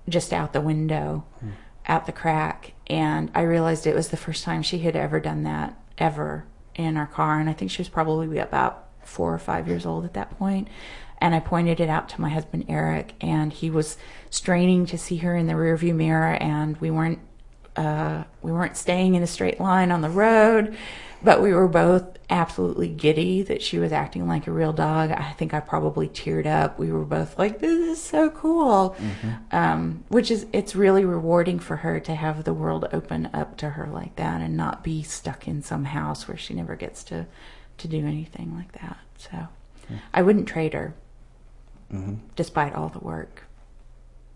just 0.07 0.33
out 0.33 0.53
the 0.53 0.61
window, 0.61 1.25
out 1.87 2.05
the 2.05 2.11
crack. 2.11 2.73
And 2.87 3.31
I 3.33 3.41
realized 3.41 3.87
it 3.87 3.95
was 3.95 4.09
the 4.09 4.17
first 4.17 4.43
time 4.43 4.61
she 4.61 4.79
had 4.79 4.95
ever 4.95 5.19
done 5.19 5.43
that, 5.43 5.77
ever, 5.97 6.45
in 6.75 6.97
our 6.97 7.07
car. 7.07 7.39
And 7.39 7.49
I 7.49 7.53
think 7.53 7.71
she 7.71 7.81
was 7.81 7.89
probably 7.89 8.37
about 8.37 8.87
four 9.03 9.33
or 9.33 9.39
five 9.39 9.67
years 9.67 9.85
old 9.85 10.05
at 10.05 10.13
that 10.13 10.37
point. 10.37 10.67
And 11.19 11.33
I 11.33 11.39
pointed 11.39 11.79
it 11.79 11.89
out 11.89 12.09
to 12.09 12.21
my 12.21 12.29
husband, 12.29 12.65
Eric, 12.67 13.13
and 13.21 13.53
he 13.53 13.69
was 13.69 13.97
straining 14.29 14.85
to 14.87 14.97
see 14.97 15.17
her 15.17 15.35
in 15.35 15.47
the 15.47 15.53
rearview 15.53 15.95
mirror. 15.95 16.33
And 16.35 16.77
we 16.77 16.91
weren't 16.91 17.19
uh, 17.75 18.23
we 18.41 18.51
weren't 18.51 18.77
staying 18.77 19.15
in 19.15 19.23
a 19.23 19.27
straight 19.27 19.59
line 19.59 19.91
on 19.91 20.01
the 20.01 20.09
road, 20.09 20.77
but 21.23 21.41
we 21.41 21.53
were 21.53 21.67
both 21.67 22.17
absolutely 22.29 22.87
giddy 22.87 23.43
that 23.43 23.61
she 23.61 23.77
was 23.77 23.91
acting 23.91 24.27
like 24.27 24.47
a 24.47 24.51
real 24.51 24.73
dog. 24.73 25.11
I 25.11 25.31
think 25.33 25.53
I 25.53 25.59
probably 25.59 26.07
teared 26.07 26.47
up. 26.47 26.79
We 26.79 26.91
were 26.91 27.05
both 27.05 27.37
like, 27.37 27.59
"This 27.59 27.97
is 27.97 28.01
so 28.01 28.29
cool," 28.29 28.95
um, 29.51 30.03
which 30.09 30.31
is 30.31 30.45
it's 30.53 30.75
really 30.75 31.05
rewarding 31.05 31.59
for 31.59 31.77
her 31.77 31.99
to 32.01 32.15
have 32.15 32.43
the 32.43 32.53
world 32.53 32.87
open 32.91 33.29
up 33.33 33.57
to 33.57 33.71
her 33.71 33.87
like 33.87 34.15
that 34.15 34.41
and 34.41 34.57
not 34.57 34.83
be 34.83 35.03
stuck 35.03 35.47
in 35.47 35.61
some 35.61 35.85
house 35.85 36.27
where 36.27 36.37
she 36.37 36.53
never 36.53 36.75
gets 36.75 37.03
to 37.05 37.25
to 37.77 37.87
do 37.87 38.05
anything 38.05 38.55
like 38.55 38.71
that. 38.81 38.97
So, 39.17 39.47
I 40.13 40.21
wouldn't 40.21 40.47
trade 40.47 40.73
her, 40.73 40.93
despite 42.35 42.73
all 42.73 42.89
the 42.89 42.99
work. 42.99 43.43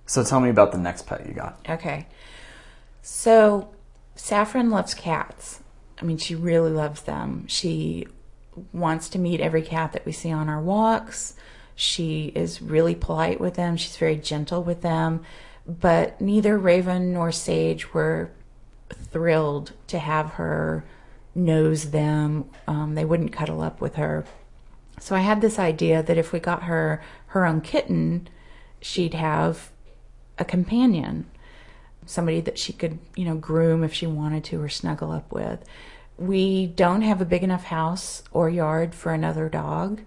So 0.05 0.24
tell 0.24 0.39
me 0.39 0.50
about 0.50 0.71
the 0.71 0.77
next 0.77 1.05
pet 1.05 1.25
you 1.27 1.33
got. 1.33 1.59
Okay. 1.69 2.07
So, 3.01 3.69
Saffron 4.15 4.69
loves 4.71 4.93
cats. 4.93 5.62
I 6.01 6.06
mean, 6.06 6.18
she 6.18 6.36
really 6.36 6.72
loves 6.72 7.01
them. 7.01 7.46
She 7.48 8.08
wants 8.74 9.10
to 9.10 9.20
meet 9.20 9.41
every 9.41 9.62
cat 9.62 9.94
that 9.94 10.06
we 10.06 10.12
see 10.12 10.32
on 10.32 10.50
our 10.50 10.62
walks. 10.62 11.36
She 11.75 12.32
is 12.36 12.62
really 12.62 12.96
polite 12.96 13.39
with 13.39 13.56
them. 13.56 13.77
She's 13.77 13.98
very 13.98 14.15
gentle 14.15 14.63
with 14.63 14.82
them. 14.82 15.22
But 15.68 16.20
neither 16.20 16.58
Raven 16.58 17.13
nor 17.13 17.32
Sage 17.32 17.94
were 17.94 18.32
thrilled 18.89 19.74
to 19.88 20.00
have 20.00 20.32
her 20.32 20.84
nose 21.36 21.91
them. 21.91 22.50
Um, 22.68 22.96
they 22.96 23.06
wouldn't 23.06 23.32
cuddle 23.32 23.62
up 23.62 23.82
with 23.82 23.96
her. 23.96 24.25
So 25.00 25.15
I 25.15 25.20
had 25.20 25.41
this 25.41 25.60
idea 25.60 26.03
that 26.03 26.18
if 26.18 26.34
we 26.34 26.39
got 26.39 26.63
her 26.63 27.01
her 27.27 27.46
own 27.46 27.62
kitten, 27.62 28.27
she'd 28.82 29.13
have 29.13 29.72
a 30.38 30.46
companion 30.46 31.25
somebody 32.10 32.42
that 32.42 32.58
she 32.58 32.74
could, 32.74 32.98
you 33.16 33.24
know, 33.24 33.36
groom 33.36 33.84
if 33.84 33.94
she 33.94 34.08
wanted 34.08 34.44
to 34.44 34.60
or 34.60 34.68
snuggle 34.68 35.12
up 35.12 35.32
with. 35.32 35.63
We 36.18 36.66
don't 36.66 37.04
have 37.04 37.22
a 37.22 37.25
big 37.25 37.44
enough 37.44 37.66
house 37.66 38.24
or 38.32 38.50
yard 38.50 38.96
for 38.96 39.13
another 39.13 39.48
dog. 39.48 40.01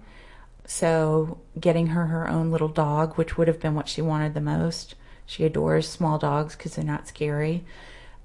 So, 0.67 1.39
getting 1.59 1.89
her 1.89 2.07
her 2.07 2.29
own 2.29 2.51
little 2.51 2.69
dog, 2.69 3.17
which 3.17 3.39
would 3.39 3.47
have 3.47 3.61
been 3.61 3.75
what 3.75 3.89
she 3.89 4.03
wanted 4.03 4.35
the 4.35 4.41
most. 4.41 4.95
She 5.27 5.45
adores 5.45 5.89
small 5.89 6.19
dogs 6.19 6.57
because 6.57 6.75
they're 6.75 6.85
not 6.85 7.09
scary. 7.09 7.65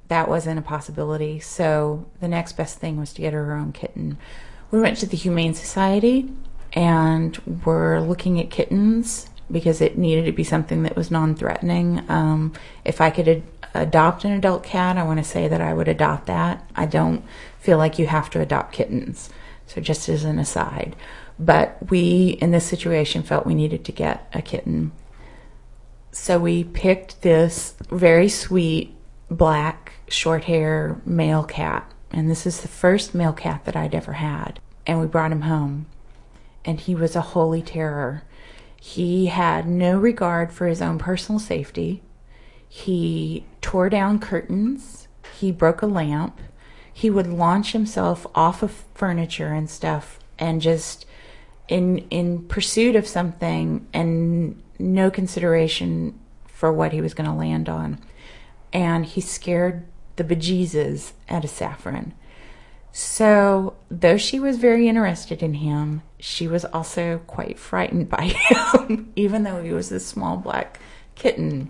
That 0.08 0.28
wasn't 0.28 0.60
a 0.60 0.64
possibility. 0.64 1.40
So, 1.40 2.08
the 2.20 2.28
next 2.28 2.58
best 2.58 2.80
thing 2.80 3.00
was 3.00 3.14
to 3.14 3.22
get 3.22 3.34
her 3.34 3.46
her 3.46 3.56
own 3.56 3.74
kitten. 3.74 4.18
We 4.72 4.82
went 4.82 4.98
to 5.00 5.06
the 5.06 5.18
Humane 5.18 5.54
Society 5.54 6.30
and 6.74 7.38
we're 7.66 8.00
looking 8.00 8.40
at 8.40 8.50
kittens 8.50 9.30
because 9.52 9.82
it 9.82 9.98
needed 9.98 10.26
to 10.26 10.32
be 10.32 10.44
something 10.44 10.84
that 10.84 10.96
was 10.96 11.12
non 11.12 11.36
threatening. 11.36 12.04
Um, 12.10 12.54
if 12.84 13.02
I 13.02 13.10
could 13.10 13.28
ad- 13.28 13.44
adopt 13.74 14.26
an 14.26 14.32
adult 14.32 14.64
cat, 14.64 14.98
I 14.98 15.04
want 15.04 15.20
to 15.20 15.24
say 15.24 15.48
that 15.48 15.62
I 15.62 15.74
would 15.74 15.88
adopt 15.88 16.28
that. 16.28 16.70
I 16.76 16.86
don't 16.86 17.24
feel 17.60 17.78
like 17.78 18.00
you 18.00 18.08
have 18.08 18.30
to 18.32 18.42
adopt 18.42 18.74
kittens. 18.74 19.30
So, 19.66 19.82
just 19.82 20.08
as 20.10 20.24
an 20.24 20.40
aside. 20.40 20.96
But 21.40 21.78
we, 21.90 22.38
in 22.42 22.52
this 22.52 22.66
situation, 22.66 23.22
felt 23.22 23.46
we 23.46 23.54
needed 23.54 23.86
to 23.86 23.92
get 23.92 24.30
a 24.34 24.42
kitten. 24.42 24.92
So, 26.12 26.40
we 26.40 26.64
picked 26.64 27.22
this 27.22 27.76
very 27.90 28.30
sweet 28.30 28.96
black 29.30 29.94
short 30.08 30.46
hair 30.46 31.02
male 31.06 31.44
cat. 31.44 31.92
And 32.12 32.30
this 32.30 32.46
is 32.46 32.62
the 32.62 32.68
first 32.68 33.14
male 33.14 33.34
cat 33.34 33.66
that 33.66 33.76
I'd 33.76 33.94
ever 33.94 34.14
had. 34.14 34.60
And 34.86 35.00
we 35.00 35.08
brought 35.08 35.32
him 35.32 35.42
home. 35.42 35.88
And 36.64 36.80
he 36.80 36.96
was 36.96 37.16
a 37.16 37.22
holy 37.22 37.62
terror. 37.62 38.24
He 38.80 39.28
had 39.28 39.68
no 39.68 39.98
regard 39.98 40.52
for 40.52 40.68
his 40.68 40.82
own 40.82 40.98
personal 40.98 41.40
safety. 41.40 42.02
He 42.68 43.46
tore 43.62 43.90
down 43.90 44.20
curtains. 44.20 45.08
He 45.38 45.52
broke 45.52 45.82
a 45.82 45.88
lamp. 45.88 46.40
He 46.92 47.10
would 47.10 47.28
launch 47.28 47.74
himself 47.74 48.26
off 48.34 48.64
of 48.64 48.86
furniture 48.94 49.54
and 49.54 49.70
stuff 49.70 50.20
and 50.40 50.62
just 50.62 51.06
in 51.68 52.00
in 52.10 52.48
pursuit 52.48 52.96
of 52.96 53.08
something 53.08 53.88
and 53.94 54.62
no 54.80 55.10
consideration 55.12 56.18
for 56.48 56.72
what 56.72 56.92
he 56.92 57.02
was 57.02 57.14
going 57.14 57.30
to 57.30 57.36
land 57.36 57.70
on. 57.70 58.00
And 58.74 59.06
he 59.06 59.22
scared 59.22 59.86
the 60.16 60.24
bejesus 60.24 61.14
out 61.30 61.44
of 61.44 61.50
Saffron. 61.50 62.14
So, 62.92 63.76
though 63.92 64.18
she 64.18 64.40
was 64.40 64.58
very 64.58 64.88
interested 64.88 65.44
in 65.44 65.56
him, 65.56 66.02
she 66.20 66.48
was 66.48 66.66
also 66.66 67.20
quite 67.28 67.60
frightened 67.60 68.10
by 68.10 68.24
him, 68.50 69.12
even 69.16 69.44
though 69.44 69.62
he 69.62 69.72
was 69.72 69.92
a 69.92 70.00
small 70.00 70.38
black 70.38 70.80
kitten. 71.16 71.70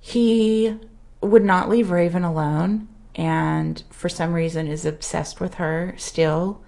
He 0.00 0.76
would 1.20 1.44
not 1.44 1.68
leave 1.68 1.90
Raven 1.90 2.24
alone, 2.24 2.88
and 3.14 3.82
for 3.90 4.08
some 4.08 4.32
reason 4.32 4.66
is 4.66 4.84
obsessed 4.84 5.40
with 5.40 5.54
her 5.54 5.94
still. 5.96 6.62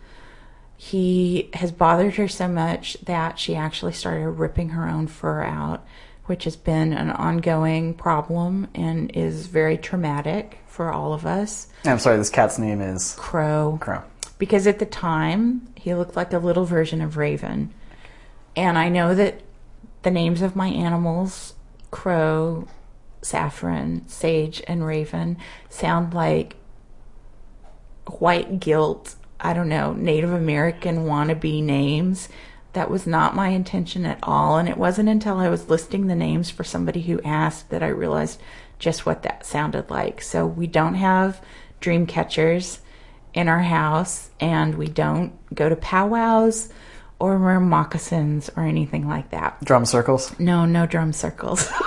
He 0.77 1.51
has 1.55 1.73
bothered 1.73 2.15
her 2.15 2.29
so 2.29 2.49
much 2.49 2.97
that 3.05 3.39
she 3.39 3.55
actually 3.55 3.93
started 3.93 4.31
ripping 4.31 4.71
her 4.71 4.89
own 4.89 5.09
fur 5.09 5.43
out, 5.43 5.85
which 6.25 6.45
has 6.45 6.57
been 6.57 6.93
an 6.93 7.11
ongoing 7.11 7.93
problem 7.95 8.69
and 8.75 9.11
is 9.15 9.47
very 9.47 9.77
traumatic 9.77 10.59
for 10.67 10.93
all 10.93 11.13
of 11.13 11.27
us. 11.27 11.69
I'm 11.85 11.99
sorry, 11.99 12.17
this 12.17 12.31
cat's 12.31 12.59
name 12.59 12.81
is 12.81 13.15
Crow 13.19 13.79
Crow. 13.81 14.03
Because 14.41 14.67
at 14.67 14.79
the 14.79 14.87
time 14.87 15.69
he 15.77 15.95
looked 15.95 16.17
like 16.17 16.33
a 16.33 16.39
little 16.39 16.65
version 16.65 17.03
of 17.03 17.19
Raven. 17.19 17.73
And 18.57 18.79
I 18.79 18.89
know 18.89 19.15
that 19.15 19.43
the 20.01 20.11
names 20.11 20.41
of 20.41 20.57
my 20.57 20.69
animals, 20.69 21.55
Crow, 21.91 22.67
Saffron, 23.21 24.09
Sage, 24.09 24.63
and 24.67 24.85
Raven, 24.85 25.37
sound 25.69 26.15
like 26.15 26.57
white 28.07 28.61
guilt, 28.61 29.15
I 29.39 29.53
don't 29.53 29.69
know, 29.69 29.93
Native 29.93 30.33
American 30.33 31.05
wannabe 31.05 31.63
names. 31.63 32.31
That 32.73 32.91
was 32.91 33.07
not 33.07 33.37
my 33.37 33.49
intention 33.49 34.07
at 34.07 34.21
all. 34.23 34.57
And 34.57 34.71
it 34.71 34.79
wasn't 34.79 35.11
until 35.11 35.37
I 35.37 35.51
was 35.51 35.69
listing 35.69 36.07
the 36.07 36.15
names 36.15 36.49
for 36.49 36.65
somebody 36.65 37.03
who 37.03 37.21
asked 37.27 37.69
that 37.69 37.83
I 37.83 37.89
realized 37.89 38.41
just 38.79 39.05
what 39.05 39.23
that 39.23 39.45
sounded 39.45 39.91
like. 39.91 40.23
So 40.23 40.47
we 40.47 40.67
don't 40.67 40.95
have 40.95 41.43
dream 41.79 42.07
catchers 42.07 42.81
in 43.35 43.49
our 43.49 43.63
house, 43.63 44.31
and 44.41 44.77
we 44.77 44.87
don't 44.89 45.33
go 45.55 45.69
to 45.69 45.77
powwows 45.77 46.71
or 47.19 47.39
wear 47.39 47.61
moccasins 47.61 48.51
or 48.57 48.65
anything 48.65 49.07
like 49.07 49.31
that. 49.31 49.63
Drum 49.65 49.85
circles. 49.85 50.39
No, 50.39 50.65
no 50.65 50.87
drum 50.87 51.13
circles. 51.13 51.71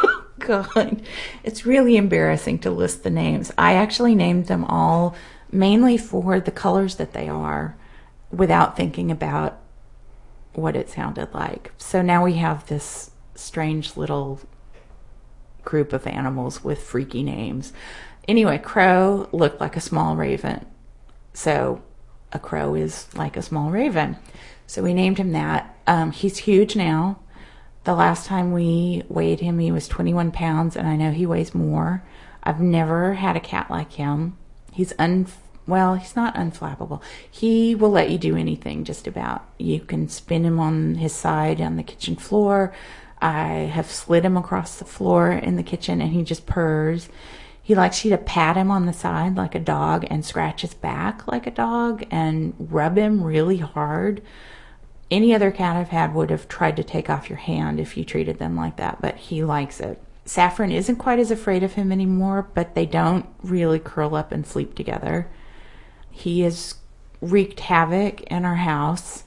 Oh, 0.45 0.63
God, 0.73 1.01
it's 1.45 1.65
really 1.65 1.95
embarrassing 1.95 2.59
to 2.59 2.69
list 2.69 3.03
the 3.03 3.09
names. 3.09 3.53
I 3.57 3.75
actually 3.75 4.13
named 4.13 4.47
them 4.47 4.65
all 4.65 5.15
mainly 5.53 5.95
for 5.95 6.41
the 6.41 6.51
colors 6.51 6.95
that 6.95 7.13
they 7.13 7.29
are 7.29 7.77
without 8.29 8.75
thinking 8.75 9.09
about 9.09 9.57
what 10.53 10.75
it 10.75 10.89
sounded 10.89 11.33
like. 11.33 11.71
So 11.77 12.01
now 12.01 12.25
we 12.25 12.33
have 12.33 12.67
this 12.67 13.11
strange 13.35 13.95
little 13.95 14.41
group 15.63 15.93
of 15.93 16.05
animals 16.07 16.63
with 16.63 16.81
freaky 16.81 17.23
names. 17.23 17.71
Anyway, 18.27 18.57
crow 18.57 19.29
looked 19.31 19.61
like 19.61 19.75
a 19.75 19.81
small 19.81 20.15
raven. 20.15 20.65
So 21.33 21.81
a 22.31 22.39
crow 22.39 22.75
is 22.75 23.07
like 23.15 23.37
a 23.37 23.41
small 23.41 23.69
raven. 23.69 24.17
So 24.67 24.81
we 24.81 24.93
named 24.93 25.17
him 25.17 25.31
that. 25.33 25.77
Um, 25.85 26.11
he's 26.11 26.37
huge 26.37 26.75
now. 26.75 27.19
The 27.83 27.93
last 27.93 28.25
time 28.25 28.53
we 28.53 29.03
weighed 29.09 29.41
him, 29.41 29.59
he 29.59 29.71
was 29.71 29.87
21 29.87 30.31
pounds, 30.31 30.77
and 30.77 30.87
I 30.87 30.95
know 30.95 31.11
he 31.11 31.25
weighs 31.25 31.53
more. 31.53 32.03
I've 32.41 32.61
never 32.61 33.15
had 33.15 33.35
a 33.35 33.41
cat 33.41 33.69
like 33.69 33.93
him. 33.93 34.37
He's 34.71 34.93
un 34.97 35.27
well, 35.65 35.95
he's 35.95 36.15
not 36.15 36.35
unflappable. 36.35 37.01
He 37.29 37.73
will 37.73 37.89
let 37.89 38.09
you 38.09 38.17
do 38.17 38.35
anything, 38.35 38.83
just 38.83 39.07
about. 39.07 39.45
You 39.57 39.79
can 39.79 40.09
spin 40.09 40.43
him 40.43 40.59
on 40.59 40.95
his 40.95 41.13
side 41.13 41.61
on 41.61 41.77
the 41.77 41.83
kitchen 41.83 42.17
floor. 42.17 42.73
I 43.21 43.69
have 43.71 43.89
slid 43.89 44.25
him 44.25 44.35
across 44.35 44.77
the 44.77 44.85
floor 44.85 45.31
in 45.31 45.55
the 45.55 45.63
kitchen, 45.63 46.01
and 46.01 46.11
he 46.11 46.23
just 46.23 46.45
purrs. 46.45 47.07
He 47.65 47.75
likes 47.75 48.03
you 48.03 48.11
to 48.11 48.17
pat 48.17 48.57
him 48.57 48.69
on 48.69 48.85
the 48.85 48.93
side 48.93 49.35
like 49.35 49.55
a 49.55 49.59
dog 49.59 50.05
and 50.09 50.25
scratch 50.25 50.61
his 50.61 50.73
back 50.73 51.25
like 51.31 51.47
a 51.47 51.51
dog 51.51 52.05
and 52.11 52.53
rub 52.59 52.97
him 52.97 53.23
really 53.23 53.57
hard. 53.57 54.21
Any 55.09 55.33
other 55.33 55.49
cat 55.49 55.77
I've 55.77 55.87
had 55.87 56.13
would 56.13 56.29
have 56.29 56.49
tried 56.49 56.75
to 56.75 56.83
take 56.83 57.09
off 57.09 57.29
your 57.29 57.37
hand 57.37 57.79
if 57.79 57.95
you 57.95 58.03
treated 58.03 58.37
them 58.37 58.57
like 58.57 58.75
that, 58.77 59.01
but 59.01 59.15
he 59.15 59.45
likes 59.45 59.79
it. 59.79 60.01
Saffron 60.25 60.71
isn't 60.71 60.97
quite 60.97 61.19
as 61.19 61.31
afraid 61.31 61.63
of 61.63 61.73
him 61.73 61.91
anymore, 61.91 62.49
but 62.53 62.75
they 62.75 62.85
don't 62.85 63.25
really 63.41 63.79
curl 63.79 64.15
up 64.15 64.33
and 64.33 64.45
sleep 64.45 64.75
together. 64.75 65.29
He 66.11 66.41
has 66.41 66.75
wreaked 67.21 67.61
havoc 67.61 68.21
in 68.23 68.43
our 68.43 68.55
house, 68.55 69.23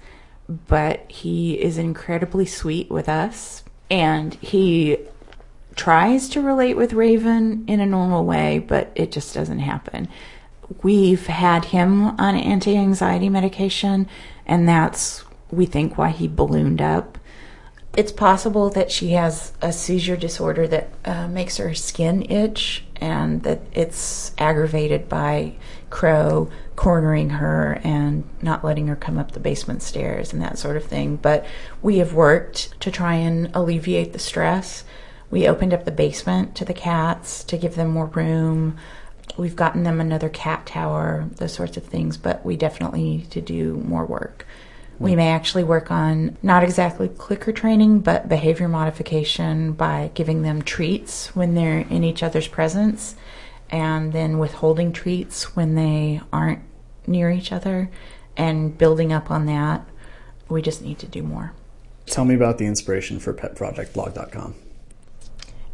but 0.48 1.10
he 1.10 1.54
is 1.54 1.78
incredibly 1.78 2.44
sweet 2.44 2.90
with 2.90 3.08
us. 3.08 3.64
And 3.90 4.34
he 4.34 4.98
tries 5.76 6.28
to 6.30 6.42
relate 6.42 6.76
with 6.76 6.94
Raven 6.94 7.64
in 7.68 7.80
a 7.80 7.86
normal 7.86 8.24
way, 8.24 8.58
but 8.58 8.90
it 8.94 9.12
just 9.12 9.34
doesn't 9.34 9.60
happen. 9.60 10.08
We've 10.82 11.26
had 11.26 11.66
him 11.66 12.18
on 12.18 12.34
anti 12.34 12.76
anxiety 12.76 13.28
medication, 13.28 14.08
and 14.46 14.68
that's, 14.68 15.24
we 15.50 15.66
think, 15.66 15.96
why 15.96 16.08
he 16.08 16.26
ballooned 16.26 16.80
up. 16.80 17.18
It's 17.96 18.12
possible 18.12 18.68
that 18.70 18.90
she 18.90 19.10
has 19.12 19.52
a 19.62 19.72
seizure 19.72 20.16
disorder 20.16 20.66
that 20.68 20.90
uh, 21.04 21.28
makes 21.28 21.56
her 21.58 21.72
skin 21.74 22.30
itch 22.30 22.84
and 22.96 23.42
that 23.44 23.60
it's 23.72 24.32
aggravated 24.38 25.08
by 25.08 25.54
Crow 25.88 26.50
cornering 26.74 27.30
her 27.30 27.80
and 27.84 28.24
not 28.42 28.64
letting 28.64 28.86
her 28.88 28.96
come 28.96 29.18
up 29.18 29.32
the 29.32 29.40
basement 29.40 29.82
stairs 29.82 30.32
and 30.32 30.42
that 30.42 30.58
sort 30.58 30.76
of 30.76 30.84
thing. 30.84 31.16
But 31.16 31.46
we 31.80 31.98
have 31.98 32.12
worked 32.12 32.78
to 32.80 32.90
try 32.90 33.14
and 33.14 33.50
alleviate 33.54 34.12
the 34.12 34.18
stress. 34.18 34.84
We 35.36 35.48
opened 35.48 35.74
up 35.74 35.84
the 35.84 35.90
basement 35.90 36.54
to 36.54 36.64
the 36.64 36.72
cats 36.72 37.44
to 37.44 37.58
give 37.58 37.74
them 37.74 37.88
more 37.88 38.06
room. 38.06 38.78
We've 39.36 39.54
gotten 39.54 39.82
them 39.82 40.00
another 40.00 40.30
cat 40.30 40.64
tower, 40.64 41.28
those 41.30 41.52
sorts 41.52 41.76
of 41.76 41.84
things, 41.84 42.16
but 42.16 42.42
we 42.42 42.56
definitely 42.56 43.02
need 43.02 43.30
to 43.32 43.42
do 43.42 43.74
more 43.86 44.06
work. 44.06 44.46
We 44.98 45.14
may 45.14 45.28
actually 45.28 45.64
work 45.64 45.90
on 45.90 46.38
not 46.42 46.62
exactly 46.62 47.08
clicker 47.08 47.52
training, 47.52 48.00
but 48.00 48.30
behavior 48.30 48.66
modification 48.66 49.72
by 49.72 50.10
giving 50.14 50.40
them 50.40 50.62
treats 50.62 51.36
when 51.36 51.54
they're 51.54 51.80
in 51.80 52.02
each 52.02 52.22
other's 52.22 52.48
presence 52.48 53.14
and 53.68 54.14
then 54.14 54.38
withholding 54.38 54.90
treats 54.90 55.54
when 55.54 55.74
they 55.74 56.22
aren't 56.32 56.62
near 57.06 57.30
each 57.30 57.52
other 57.52 57.90
and 58.38 58.78
building 58.78 59.12
up 59.12 59.30
on 59.30 59.44
that. 59.44 59.86
We 60.48 60.62
just 60.62 60.80
need 60.80 60.98
to 61.00 61.06
do 61.06 61.22
more. 61.22 61.52
Tell 62.06 62.24
me 62.24 62.34
about 62.34 62.56
the 62.56 62.64
inspiration 62.64 63.18
for 63.18 63.34
petprojectblog.com. 63.34 64.54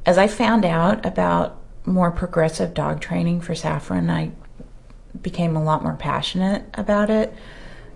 As 0.04 0.18
I 0.18 0.26
found 0.26 0.64
out 0.64 1.04
about 1.06 1.58
more 1.84 2.10
progressive 2.10 2.74
dog 2.74 3.00
training 3.00 3.40
for 3.40 3.54
Saffron, 3.54 4.10
I 4.10 4.32
became 5.20 5.56
a 5.56 5.62
lot 5.62 5.82
more 5.82 5.94
passionate 5.94 6.64
about 6.74 7.10
it 7.10 7.34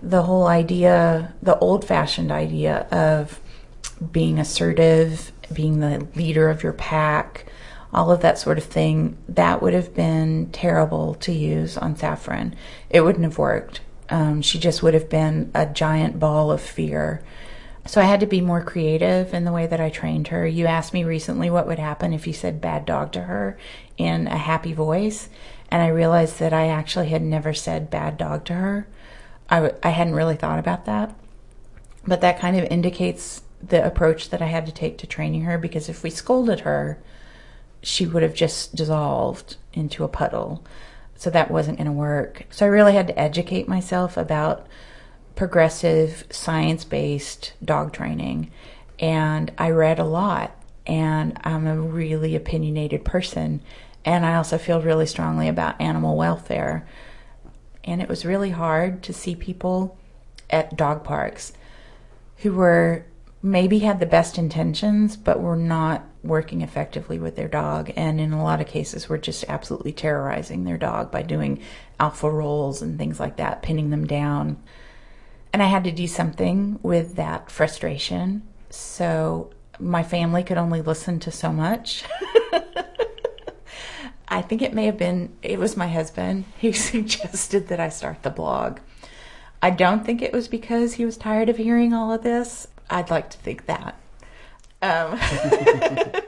the 0.01 0.23
whole 0.23 0.47
idea, 0.47 1.33
the 1.41 1.57
old 1.59 1.85
fashioned 1.85 2.31
idea 2.31 2.87
of 2.91 3.39
being 4.11 4.39
assertive, 4.39 5.31
being 5.51 5.79
the 5.79 6.07
leader 6.15 6.49
of 6.49 6.63
your 6.63 6.73
pack, 6.73 7.45
all 7.93 8.11
of 8.11 8.21
that 8.21 8.37
sort 8.37 8.57
of 8.57 8.63
thing, 8.63 9.17
that 9.29 9.61
would 9.61 9.73
have 9.73 9.95
been 9.95 10.49
terrible 10.51 11.15
to 11.15 11.31
use 11.31 11.77
on 11.77 11.95
Saffron. 11.95 12.55
It 12.89 13.01
wouldn't 13.01 13.23
have 13.23 13.37
worked. 13.37 13.81
Um, 14.09 14.41
she 14.41 14.59
just 14.59 14.83
would 14.83 14.93
have 14.93 15.09
been 15.09 15.51
a 15.53 15.65
giant 15.65 16.19
ball 16.19 16.51
of 16.51 16.61
fear. 16.61 17.23
So 17.87 18.01
I 18.01 18.05
had 18.05 18.19
to 18.19 18.25
be 18.25 18.41
more 18.41 18.61
creative 18.61 19.33
in 19.33 19.45
the 19.45 19.51
way 19.51 19.65
that 19.65 19.79
I 19.79 19.89
trained 19.89 20.27
her. 20.27 20.45
You 20.45 20.65
asked 20.65 20.93
me 20.93 21.05
recently 21.05 21.49
what 21.49 21.67
would 21.67 21.79
happen 21.79 22.11
if 22.11 22.27
you 22.27 22.33
said 22.33 22.59
bad 22.59 22.85
dog 22.85 23.13
to 23.13 23.21
her 23.21 23.57
in 23.97 24.27
a 24.27 24.37
happy 24.37 24.73
voice. 24.73 25.29
And 25.71 25.81
I 25.81 25.87
realized 25.87 26.39
that 26.39 26.53
I 26.53 26.67
actually 26.67 27.07
had 27.07 27.21
never 27.21 27.53
said 27.53 27.89
bad 27.89 28.17
dog 28.17 28.43
to 28.45 28.53
her. 28.53 28.87
I 29.49 29.55
w- 29.55 29.75
I 29.81 29.89
hadn't 29.89 30.15
really 30.15 30.35
thought 30.35 30.59
about 30.59 30.85
that. 30.85 31.15
But 32.05 32.21
that 32.21 32.39
kind 32.39 32.57
of 32.57 32.65
indicates 32.65 33.41
the 33.61 33.85
approach 33.85 34.29
that 34.29 34.41
I 34.41 34.47
had 34.47 34.65
to 34.65 34.71
take 34.71 34.97
to 34.99 35.07
training 35.07 35.41
her 35.41 35.57
because 35.57 35.89
if 35.89 36.03
we 36.03 36.09
scolded 36.09 36.61
her, 36.61 36.99
she 37.81 38.05
would 38.05 38.23
have 38.23 38.33
just 38.33 38.75
dissolved 38.75 39.55
into 39.73 40.03
a 40.03 40.09
puddle. 40.09 40.63
So 41.15 41.29
that 41.29 41.49
wasn't 41.49 41.77
going 41.77 41.87
to 41.87 41.93
work. 41.93 42.45
So 42.49 42.65
I 42.65 42.69
really 42.69 42.93
had 42.93 43.07
to 43.07 43.19
educate 43.19 43.67
myself 43.67 44.17
about 44.17 44.67
progressive, 45.37 46.25
science 46.29 46.83
based 46.83 47.53
dog 47.63 47.93
training. 47.93 48.51
And 48.99 49.51
I 49.57 49.69
read 49.69 49.99
a 49.99 50.03
lot. 50.03 50.53
And 50.85 51.37
I'm 51.43 51.67
a 51.67 51.79
really 51.79 52.35
opinionated 52.35 53.05
person. 53.05 53.61
And 54.03 54.25
I 54.25 54.35
also 54.35 54.57
feel 54.57 54.81
really 54.81 55.05
strongly 55.05 55.47
about 55.47 55.79
animal 55.81 56.17
welfare 56.17 56.87
and 57.87 58.01
it 58.01 58.09
was 58.09 58.25
really 58.25 58.51
hard 58.51 59.01
to 59.03 59.13
see 59.13 59.33
people 59.33 59.97
at 60.49 60.75
dog 60.75 61.03
parks 61.03 61.53
who 62.37 62.51
were 62.51 63.05
maybe 63.41 63.79
had 63.79 63.99
the 63.99 64.05
best 64.05 64.37
intentions 64.37 65.15
but 65.15 65.41
were 65.41 65.55
not 65.55 66.03
working 66.23 66.61
effectively 66.61 67.17
with 67.17 67.35
their 67.35 67.47
dog 67.47 67.91
and 67.95 68.19
in 68.19 68.33
a 68.33 68.43
lot 68.43 68.59
of 68.59 68.67
cases 68.67 69.07
were 69.07 69.17
just 69.17 69.45
absolutely 69.47 69.93
terrorizing 69.93 70.65
their 70.65 70.77
dog 70.77 71.09
by 71.09 71.21
doing 71.21 71.59
alpha 71.99 72.29
rolls 72.29 72.81
and 72.81 72.97
things 72.97 73.19
like 73.19 73.37
that 73.37 73.61
pinning 73.61 73.89
them 73.89 74.05
down 74.05 74.61
and 75.53 75.63
i 75.63 75.65
had 75.67 75.83
to 75.83 75.91
do 75.91 76.07
something 76.07 76.79
with 76.81 77.15
that 77.15 77.49
frustration 77.49 78.41
so 78.69 79.49
my 79.79 80.03
family 80.03 80.43
could 80.43 80.57
only 80.57 80.81
listen 80.81 81.19
to 81.19 81.31
so 81.31 81.51
much 81.51 82.03
I 84.27 84.41
think 84.41 84.61
it 84.61 84.73
may 84.73 84.85
have 84.85 84.97
been, 84.97 85.35
it 85.41 85.57
was 85.57 85.77
my 85.77 85.87
husband 85.87 86.45
who 86.61 86.73
suggested 86.73 87.67
that 87.69 87.79
I 87.79 87.89
start 87.89 88.23
the 88.23 88.29
blog. 88.29 88.79
I 89.61 89.69
don't 89.71 90.05
think 90.05 90.21
it 90.21 90.33
was 90.33 90.47
because 90.47 90.93
he 90.93 91.05
was 91.05 91.17
tired 91.17 91.49
of 91.49 91.57
hearing 91.57 91.93
all 91.93 92.11
of 92.11 92.23
this. 92.23 92.67
I'd 92.89 93.09
like 93.09 93.29
to 93.31 93.37
think 93.37 93.65
that. 93.65 93.95
Um, 94.81 95.19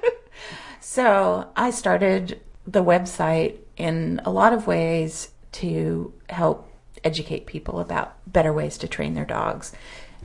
so 0.80 1.50
I 1.56 1.70
started 1.70 2.42
the 2.66 2.84
website 2.84 3.58
in 3.78 4.20
a 4.26 4.32
lot 4.32 4.54
of 4.54 4.66
ways 4.66 5.30
to 5.52 6.14
help 6.30 6.69
educate 7.04 7.46
people 7.46 7.80
about 7.80 8.16
better 8.32 8.54
ways 8.54 8.78
to 8.78 8.88
train 8.88 9.14
their 9.14 9.26
dogs 9.26 9.74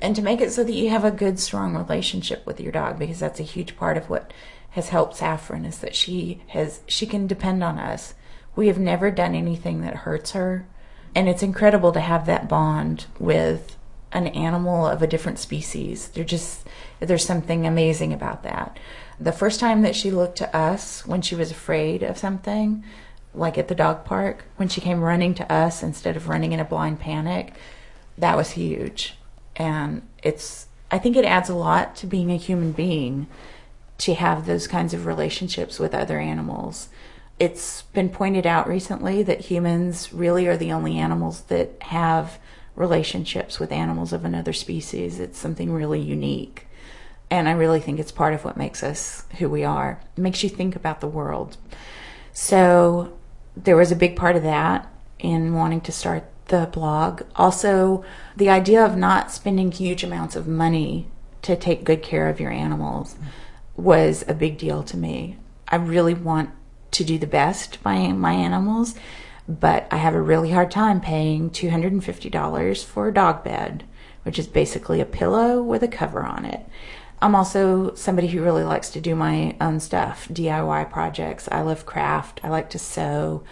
and 0.01 0.17
to 0.17 0.23
make 0.23 0.41
it 0.41 0.53
so 0.53 0.65
that 0.65 0.73
you 0.73 0.91
have 0.91 1.05
a 1.05 1.11
good, 1.11 1.39
strong 1.39 1.77
relationship 1.77 2.45
with 2.47 2.61
your 2.61 2.73
dog 2.73 2.99
because 2.99 3.21
that's 3.21 3.41
a 3.41 3.45
huge 3.45 3.77
part 3.77 3.97
of 3.97 4.11
what 4.11 4.33
has 4.71 4.89
helped 4.89 5.17
Saffron 5.17 5.65
is 5.65 5.79
that 5.79 5.95
she 5.95 6.43
has 6.49 6.81
she 6.87 7.07
can 7.07 7.27
depend 7.27 7.63
on 7.63 7.79
us. 7.79 8.15
We 8.57 8.67
have 8.67 8.79
never 8.79 9.11
done 9.11 9.35
anything 9.35 9.83
that 9.83 9.99
hurts 9.99 10.33
her, 10.33 10.67
and 11.15 11.29
it's 11.29 11.43
incredible 11.43 11.93
to 11.93 12.01
have 12.01 12.27
that 12.27 12.49
bond 12.49 13.07
with 13.19 13.77
an 14.13 14.27
animal 14.29 14.87
of 14.87 15.01
a 15.01 15.07
different 15.07 15.39
species. 15.39 16.09
There 16.09 16.25
just 16.25 16.67
there's 16.99 17.25
something 17.25 17.67
amazing 17.67 18.13
about 18.13 18.43
that. 18.43 18.79
The 19.21 19.33
first 19.33 19.61
time 19.61 19.83
that 19.83 19.95
she 19.95 20.11
looked 20.11 20.39
to 20.39 20.57
us 20.57 21.07
when 21.07 21.23
she 21.23 21.37
was 21.37 21.53
afraid 21.53 22.03
of 22.03 22.19
something, 22.19 22.85
like 23.35 23.59
at 23.59 23.69
the 23.69 23.75
dog 23.75 24.05
park, 24.05 24.45
when 24.57 24.69
she 24.69 24.81
came 24.81 25.01
running 25.01 25.35
to 25.35 25.53
us 25.53 25.83
instead 25.83 26.17
of 26.17 26.29
running 26.29 26.53
in 26.53 26.61
a 26.61 26.65
blind 26.65 27.01
panic, 27.01 27.55
that 28.17 28.37
was 28.37 28.53
huge. 28.53 29.17
And 29.57 30.03
it's 30.23 30.69
I 30.91 30.99
think 30.99 31.17
it 31.17 31.25
adds 31.25 31.49
a 31.49 31.55
lot 31.55 31.97
to 31.97 32.07
being 32.07 32.31
a 32.31 32.37
human 32.37 32.73
being 32.73 33.27
to 33.99 34.15
have 34.15 34.47
those 34.47 34.67
kinds 34.67 34.95
of 34.95 35.07
relationships 35.07 35.79
with 35.79 35.95
other 35.95 36.19
animals. 36.19 36.89
It's 37.39 37.83
been 37.83 38.11
pointed 38.11 38.47
out 38.47 38.69
recently 38.69 39.23
that 39.25 39.41
humans 39.41 40.13
really 40.13 40.47
are 40.47 40.57
the 40.57 40.73
only 40.73 40.99
animals 40.99 41.43
that 41.43 41.83
have 41.83 42.39
relationships 42.77 43.59
with 43.59 43.73
animals 43.73 44.13
of 44.13 44.25
another 44.25 44.53
species. 44.53 45.19
It's 45.19 45.39
something 45.39 45.73
really 45.73 46.01
unique. 46.01 46.67
And 47.31 47.49
I 47.49 47.53
really 47.53 47.81
think 47.81 47.99
it's 47.99 48.13
part 48.13 48.35
of 48.35 48.45
what 48.45 48.57
makes 48.57 48.83
us 48.83 49.25
who 49.39 49.49
we 49.49 49.65
are. 49.65 50.01
It 50.17 50.21
makes 50.21 50.43
you 50.43 50.49
think 50.49 50.77
about 50.77 51.01
the 51.01 51.09
world. 51.09 51.57
So 52.33 53.17
there 53.57 53.77
was 53.77 53.93
a 53.93 53.97
big 53.97 54.17
part 54.17 54.37
of 54.37 54.43
that 54.43 54.91
in 55.19 55.55
wanting 55.55 55.81
to 55.83 55.93
start 55.93 56.25
the 56.47 56.69
blog. 56.73 57.23
Also, 57.37 58.05
the 58.37 58.51
idea 58.51 58.85
of 58.85 58.97
not 58.97 59.31
spending 59.31 59.73
huge 59.73 60.05
amounts 60.05 60.37
of 60.37 60.47
money 60.47 61.09
to 61.43 61.57
take 61.57 61.85
good 61.85 62.03
care 62.03 62.29
of 62.29 62.41
your 62.41 62.51
animals. 62.51 63.17
Was 63.77 64.25
a 64.29 64.35
big 64.35 64.59
deal 64.59 64.83
to 64.85 64.97
me. 64.97 65.37
I 65.69 65.77
really 65.77 66.15
want 66.15 66.51
to 66.93 67.05
do 67.05 67.19
the 67.19 67.27
best 67.27 67.83
by 67.83 68.13
my 68.13 68.33
animals, 68.33 68.95
but 69.49 69.89
I 69.91 69.97
have 69.97 70.15
a 70.15 70.23
really 70.23 70.53
hard 70.53 70.71
time 70.71 71.01
paying 71.01 71.51
$250 71.51 72.85
for 72.85 73.09
a 73.09 73.15
dog 73.15 73.43
bed, 73.43 73.85
which 74.23 74.39
is 74.39 74.47
basically 74.47 75.01
a 75.01 75.07
pillow 75.07 75.61
with 75.61 75.83
a 75.83 75.89
cover 75.89 76.23
on 76.23 76.45
it. 76.45 76.65
I'm 77.25 77.35
also 77.35 77.95
somebody 77.95 78.27
who 78.29 78.43
really 78.43 78.65
likes 78.65 78.91
to 78.91 79.01
do 79.01 79.15
my 79.15 79.57
own 79.59 79.81
stuff, 79.81 80.29
DIY 80.29 80.91
projects. 80.91 81.49
I 81.51 81.63
love 81.63 81.87
craft, 81.87 82.39
I 82.45 82.51
like 82.51 82.69
to 82.71 82.79
sew. 82.79 83.43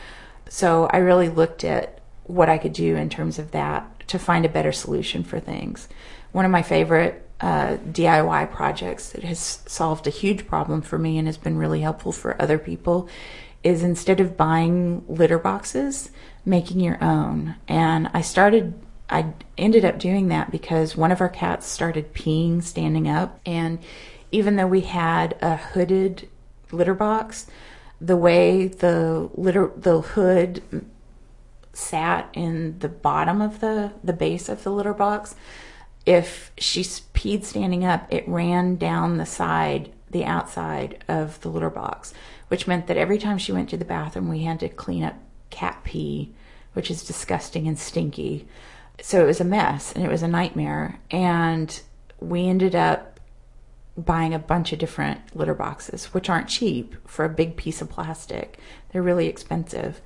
So 0.51 0.91
I 0.93 0.99
really 0.99 1.31
looked 1.31 1.65
at 1.65 2.03
what 2.25 2.51
I 2.51 2.59
could 2.59 2.75
do 2.75 2.97
in 2.97 3.09
terms 3.09 3.39
of 3.39 3.53
that 3.53 4.07
to 4.09 4.19
find 4.19 4.45
a 4.45 4.51
better 4.51 4.73
solution 4.73 5.25
for 5.25 5.41
things. 5.41 5.89
One 6.33 6.45
of 6.45 6.51
my 6.51 6.61
favorite 6.61 7.27
uh, 7.41 7.79
DIY 7.91 8.53
projects 8.53 9.13
that 9.13 9.25
has 9.25 9.63
solved 9.67 10.07
a 10.07 10.11
huge 10.11 10.47
problem 10.47 10.83
for 10.83 10.99
me 10.99 11.17
and 11.17 11.27
has 11.27 11.39
been 11.39 11.57
really 11.57 11.81
helpful 11.81 12.13
for 12.13 12.41
other 12.43 12.59
people 12.59 13.09
is 13.65 13.83
instead 13.83 14.21
of 14.21 14.37
buying 14.37 15.03
litter 15.09 15.39
boxes, 15.39 16.11
making 16.45 16.81
your 16.81 17.03
own. 17.03 17.55
And 17.69 18.11
I 18.13 18.21
started, 18.21 18.75
I 19.13 19.35
ended 19.59 19.85
up 19.85 19.99
doing 19.99 20.29
that 20.29 20.51
because 20.51 20.97
one 20.97 21.13
of 21.13 21.21
our 21.21 21.29
cats 21.29 21.67
started 21.67 22.15
peeing 22.15 22.63
standing 22.63 23.09
up. 23.09 23.39
And 23.45 23.79
even 24.31 24.57
though 24.57 24.67
we 24.67 24.81
had 24.81 25.37
a 25.43 25.57
hooded 25.57 26.29
litter 26.73 26.95
box, 26.95 27.47
the 28.01 28.17
way 28.17 28.67
the 28.67 29.29
litter, 29.35 29.71
the 29.77 30.01
hood 30.01 30.63
sat 31.75 32.29
in 32.33 32.79
the 32.79 32.89
bottom 32.89 33.41
of 33.41 33.61
the, 33.61 33.93
the 34.03 34.13
base 34.13 34.49
of 34.49 34.65
the 34.65 34.71
litter 34.71 34.95
box, 34.95 35.35
if 36.07 36.51
she 36.57 36.83
peed 36.83 37.45
standing 37.45 37.85
up, 37.85 38.07
it 38.13 38.27
ran 38.27 38.77
down 38.77 39.19
the 39.19 39.27
side 39.27 39.93
the 40.11 40.25
outside 40.25 41.03
of 41.09 41.41
the 41.41 41.49
litter 41.49 41.71
box, 41.71 42.13
which 42.49 42.67
meant 42.67 42.87
that 42.87 42.97
every 42.97 43.19
time 43.19 43.39
she 43.39 43.53
went 43.53 43.71
to 43.71 43.77
the 43.77 43.85
bathroom, 43.85 44.29
we 44.29 44.43
had 44.43 44.61
to 44.61 44.69
clean 44.69 45.03
up 45.03 45.17
cat 45.51 45.81
pee, 45.85 46.35
which 46.75 46.91
is 46.91 47.05
disgusting 47.05 47.67
and 47.67 47.79
stinky. 47.79 48.47
So 49.03 49.21
it 49.21 49.27
was 49.27 49.41
a 49.41 49.45
mess 49.45 49.93
and 49.93 50.05
it 50.05 50.11
was 50.11 50.23
a 50.23 50.29
nightmare. 50.29 51.01
And 51.11 51.79
we 52.21 52.49
ended 52.49 52.75
up 52.77 53.21
buying 53.97 54.33
a 54.33 54.39
bunch 54.39 54.73
of 54.73 54.79
different 54.79 55.21
litter 55.37 55.55
boxes, 55.55 56.07
which 56.15 56.31
aren't 56.31 56.49
cheap 56.49 56.97
for 57.07 57.25
a 57.25 57.29
big 57.29 57.57
piece 57.57 57.83
of 57.83 57.91
plastic. 57.91 58.59
They're 58.91 59.03
really 59.03 59.27
expensive. 59.27 60.01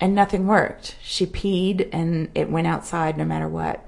And 0.00 0.14
nothing 0.14 0.46
worked. 0.46 0.96
She 1.02 1.26
peed 1.26 1.88
and 1.92 2.30
it 2.34 2.48
went 2.48 2.68
outside 2.68 3.18
no 3.18 3.24
matter 3.24 3.48
what. 3.48 3.84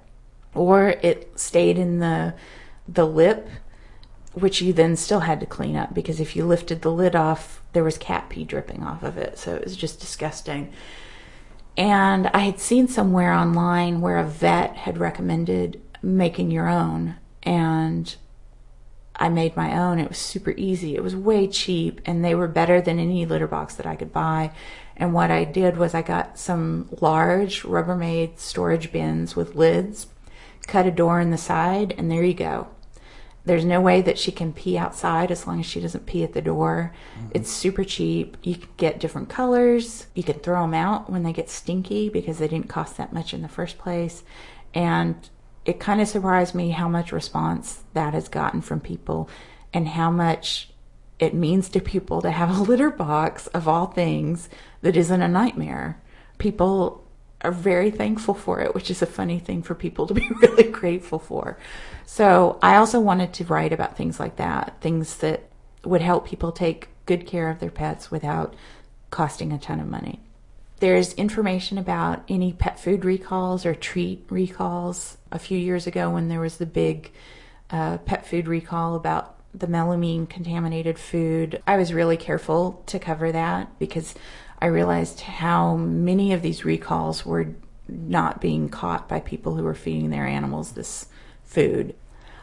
Or 0.55 0.89
it 1.03 1.39
stayed 1.39 1.79
in 1.79 2.01
the 2.01 2.35
the 2.89 3.07
lip, 3.07 3.49
which 4.33 4.63
you 4.63 4.73
then 4.73 4.97
still 4.97 5.21
had 5.21 5.41
to 5.41 5.47
clean 5.47 5.77
up 5.77 5.93
because 5.95 6.21
if 6.21 6.35
you 6.35 6.45
lifted 6.45 6.83
the 6.83 6.91
lid 6.91 7.15
off, 7.15 7.63
there 7.75 7.85
was 7.85 7.99
cat 7.99 8.29
pee 8.31 8.45
dripping 8.45 8.83
off 8.83 9.03
of 9.03 9.19
it. 9.19 9.39
So 9.39 9.55
it 9.55 9.65
was 9.65 9.77
just 9.77 10.01
disgusting. 10.01 10.73
And 11.79 12.27
I 12.35 12.41
had 12.41 12.59
seen 12.59 12.89
somewhere 12.89 13.33
online 13.33 14.01
where 14.01 14.19
a 14.19 14.25
vet 14.25 14.77
had 14.79 14.99
recommended 14.99 15.81
making 16.03 16.51
your 16.51 16.69
own. 16.69 17.15
And 17.45 18.15
I 19.15 19.29
made 19.29 19.57
my 19.57 19.79
own. 19.79 20.01
It 20.01 20.09
was 20.09 20.19
super 20.19 20.51
easy. 20.57 20.97
It 20.97 21.05
was 21.05 21.15
way 21.15 21.47
cheap, 21.47 22.01
and 22.05 22.25
they 22.25 22.35
were 22.35 22.49
better 22.49 22.81
than 22.81 22.99
any 22.99 23.25
litter 23.25 23.47
box 23.47 23.77
that 23.77 23.87
I 23.87 23.95
could 23.95 24.13
buy. 24.13 24.51
And 24.97 25.15
what 25.15 25.31
I 25.31 25.45
did 25.45 25.77
was 25.77 25.95
I 25.95 26.03
got 26.03 26.37
some 26.37 26.89
large 27.01 27.63
Rubbermaid 27.63 28.41
storage 28.41 28.91
bins 28.91 29.37
with 29.37 29.55
lids, 29.55 30.09
cut 30.67 30.87
a 30.87 30.91
door 30.91 31.21
in 31.21 31.31
the 31.31 31.39
side, 31.39 31.95
and 31.97 32.11
there 32.11 32.25
you 32.25 32.35
go. 32.35 32.67
There's 33.49 33.65
no 33.65 33.81
way 33.81 34.03
that 34.03 34.19
she 34.19 34.31
can 34.31 34.53
pee 34.53 34.77
outside 34.77 35.31
as 35.31 35.47
long 35.47 35.59
as 35.59 35.67
she 35.67 35.81
doesn't 35.81 36.05
pee 36.05 36.23
at 36.23 36.35
the 36.35 36.43
door. 36.43 36.93
Mm-hmm. 37.19 37.29
It's 37.33 37.51
super 37.51 37.83
cheap. 37.83 38.37
You 38.43 38.57
can 38.57 38.69
get 38.77 39.01
different 39.01 39.31
colors. 39.31 40.07
You 40.15 40.23
can 40.23 40.39
throw 40.39 40.61
them 40.63 40.75
out 40.75 41.09
when 41.09 41.23
they 41.23 41.33
get 41.33 41.49
stinky 41.49 42.11
because 42.11 42.39
they 42.39 42.47
didn't 42.47 42.69
cost 42.69 42.99
that 42.99 43.15
much 43.15 43.33
in 43.33 43.41
the 43.41 43.49
first 43.49 43.79
place. 43.79 44.23
And 44.75 45.17
it 45.65 45.81
kind 45.81 46.03
of 46.03 46.09
surprised 46.09 46.55
me 46.55 46.71
how 46.71 46.91
much 46.91 47.11
response 47.11 47.85
that 47.95 48.13
has 48.13 48.29
gotten 48.29 48.61
from 48.61 48.81
people 48.81 49.31
and 49.73 49.89
how 49.89 50.11
much 50.11 50.69
it 51.19 51.33
means 51.33 51.71
to 51.71 51.81
people 51.81 52.21
to 52.21 52.31
have 52.31 52.51
a 52.51 52.63
litter 52.69 52.91
box 52.91 53.47
of 53.49 53.67
all 53.67 53.87
things 53.87 54.51
that 54.83 54.95
isn't 54.95 55.23
a 55.23 55.29
nightmare. 55.29 56.03
People 56.37 57.03
are 57.43 57.53
very 57.53 57.91
thankful 57.91 58.35
for 58.35 58.61
it, 58.61 58.75
which 58.75 58.91
is 58.91 59.03
a 59.03 59.07
funny 59.07 59.39
thing 59.39 59.63
for 59.63 59.75
people 59.75 60.07
to 60.07 60.15
be 60.15 60.29
really 60.43 60.65
grateful 60.65 61.19
for. 61.19 61.59
So 62.07 62.59
I 62.63 62.77
also 62.77 63.01
wanted 63.01 63.33
to 63.35 63.45
write 63.45 63.73
about 63.73 63.97
things 63.97 64.19
like 64.19 64.37
that, 64.37 64.77
things 64.81 65.19
that 65.19 65.49
would 65.85 66.03
help 66.03 66.27
people 66.27 66.53
take 66.53 66.89
good 67.07 67.27
care 67.27 67.49
of 67.49 67.61
their 67.61 67.71
pets 67.71 68.11
without 68.11 68.55
costing 69.11 69.53
a 69.53 69.59
ton 69.59 69.81
of 69.81 69.87
money. 69.87 70.21
There's 70.81 71.13
information 71.15 71.79
about 71.79 72.23
any 72.29 72.53
pet 72.53 72.79
food 72.79 73.05
recalls 73.05 73.67
or 73.67 73.75
treat 73.75 74.25
recalls. 74.31 75.17
A 75.33 75.39
few 75.39 75.59
years 75.59 75.87
ago, 75.87 76.11
when 76.11 76.29
there 76.29 76.41
was 76.41 76.59
the 76.59 76.67
big 76.67 77.13
uh, 77.71 77.99
pet 77.99 78.27
food 78.27 78.47
recall 78.47 78.95
about 78.95 79.37
the 79.55 79.67
melamine 79.67 80.29
contaminated 80.29 80.99
food, 80.99 81.63
I 81.67 81.77
was 81.77 81.93
really 81.93 82.17
careful 82.17 82.83
to 82.87 82.99
cover 82.99 83.33
that 83.33 83.79
because 83.79 84.15
I 84.61 84.67
realized 84.67 85.21
how 85.21 85.77
many 85.77 86.33
of 86.33 86.43
these 86.43 86.65
recalls 86.65 87.25
were 87.25 87.55
not 87.89 88.41
being 88.41 88.69
caught 88.69 89.09
by 89.09 89.21
people 89.21 89.57
who 89.57 89.63
were 89.63 89.75
feeding 89.75 90.11
their 90.11 90.27
animals 90.27 90.73
this 90.73 91.07
food. 91.45 91.95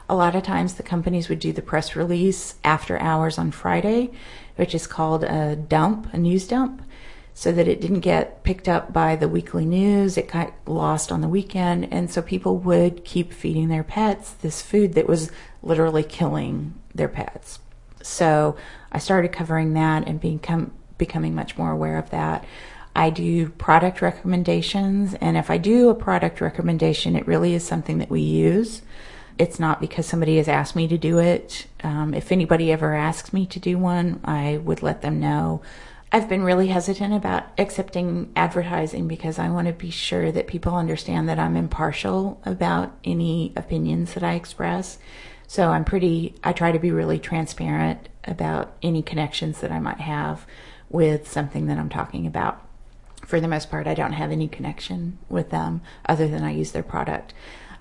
A 0.08 0.16
lot 0.16 0.36
of 0.36 0.44
times 0.44 0.76
the 0.76 0.84
companies 0.84 1.30
would 1.30 1.40
do 1.40 1.52
the 1.52 1.62
press 1.62 1.96
release 1.96 2.56
after 2.64 2.98
hours 3.00 3.38
on 3.38 3.52
Friday, 3.52 4.12
which 4.56 4.76
is 4.76 4.88
called 4.88 5.24
a 5.24 5.56
dump, 5.56 6.14
a 6.14 6.18
news 6.18 6.48
dump 6.48 6.82
so 7.38 7.52
that 7.52 7.68
it 7.68 7.82
didn't 7.82 8.00
get 8.00 8.44
picked 8.44 8.70
up 8.70 8.94
by 8.94 9.16
the 9.18 9.28
weekly 9.28 9.66
news. 9.66 10.18
It 10.18 10.32
got 10.32 10.54
lost 10.66 11.12
on 11.12 11.20
the 11.20 11.28
weekend. 11.28 11.92
And 11.92 12.10
so 12.10 12.22
people 12.22 12.58
would 12.60 13.04
keep 13.04 13.34
feeding 13.34 13.68
their 13.68 13.84
pets 13.84 14.32
this 14.32 14.62
food 14.62 14.94
that 14.94 15.08
was 15.08 15.32
literally 15.62 16.04
killing 16.04 16.76
their 16.94 17.10
pets. 17.10 17.60
So 18.02 18.56
I 18.92 19.00
started 19.00 19.34
covering 19.34 19.74
that 19.74 20.08
and 20.08 20.22
become, 20.22 20.72
becoming 20.98 21.36
much 21.36 21.58
more 21.58 21.72
aware 21.72 21.98
of 21.98 22.10
that. 22.12 22.46
I 22.96 23.10
do 23.10 23.50
product 23.50 24.02
recommendations, 24.02 25.16
and 25.16 25.36
if 25.36 25.52
I 25.52 25.58
do 25.58 25.90
a 25.90 25.96
product 25.96 26.40
recommendation, 26.40 27.16
it 27.16 27.28
really 27.28 27.54
is 27.54 27.66
something 27.66 27.98
that 27.98 28.10
we 28.10 28.22
use. 28.22 28.82
It's 29.38 29.60
not 29.60 29.82
because 29.82 30.06
somebody 30.06 30.38
has 30.38 30.48
asked 30.48 30.78
me 30.78 30.88
to 30.88 30.98
do 30.98 31.20
it. 31.20 31.68
Um, 31.84 32.14
if 32.14 32.32
anybody 32.32 32.72
ever 32.72 32.94
asks 32.94 33.34
me 33.34 33.46
to 33.48 33.60
do 33.60 33.78
one, 33.78 34.22
I 34.24 34.58
would 34.64 34.82
let 34.82 35.02
them 35.02 35.20
know. 35.20 35.62
I've 36.10 36.30
been 36.30 36.44
really 36.44 36.68
hesitant 36.68 37.14
about 37.14 37.44
accepting 37.58 38.32
advertising 38.38 39.10
because 39.10 39.38
I 39.38 39.50
want 39.50 39.68
to 39.68 39.74
be 39.74 39.90
sure 39.90 40.32
that 40.32 40.48
people 40.48 40.76
understand 40.76 41.28
that 41.28 41.40
I'm 41.40 41.58
impartial 41.58 42.40
about 42.46 42.94
any 43.04 43.52
opinions 43.58 44.14
that 44.14 44.24
I 44.24 44.36
express. 44.36 44.98
So 45.48 45.70
I'm 45.72 45.84
pretty, 45.84 46.36
I 46.42 46.54
try 46.54 46.72
to 46.72 46.80
be 46.80 46.92
really 46.92 47.20
transparent 47.20 48.08
about 48.24 48.78
any 48.82 49.02
connections 49.02 49.60
that 49.60 49.74
I 49.74 49.80
might 49.80 50.00
have 50.00 50.46
with 50.90 51.32
something 51.32 51.68
that 51.68 51.78
I'm 51.78 51.90
talking 51.90 52.28
about. 52.28 52.62
For 53.26 53.40
the 53.40 53.48
most 53.48 53.72
part, 53.72 53.88
I 53.88 53.96
don't 53.96 54.14
have 54.14 54.32
any 54.32 54.48
connection 54.48 55.18
with 55.30 55.50
them 55.50 55.82
other 56.06 56.28
than 56.28 56.44
I 56.44 56.52
use 56.52 56.72
their 56.72 56.84
product. 56.84 57.34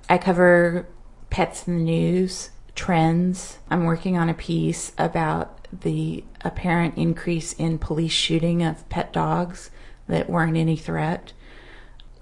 I 0.08 0.18
cover 0.18 0.86
pets 1.30 1.66
in 1.66 1.76
the 1.76 1.82
news, 1.82 2.50
trends. 2.74 3.58
I'm 3.70 3.84
working 3.84 4.16
on 4.16 4.28
a 4.28 4.34
piece 4.34 4.92
about 4.96 5.68
the 5.72 6.24
apparent 6.42 6.96
increase 6.96 7.52
in 7.52 7.78
police 7.78 8.12
shooting 8.12 8.62
of 8.62 8.88
pet 8.88 9.12
dogs 9.12 9.70
that 10.08 10.30
weren't 10.30 10.56
any 10.56 10.76
threat. 10.76 11.32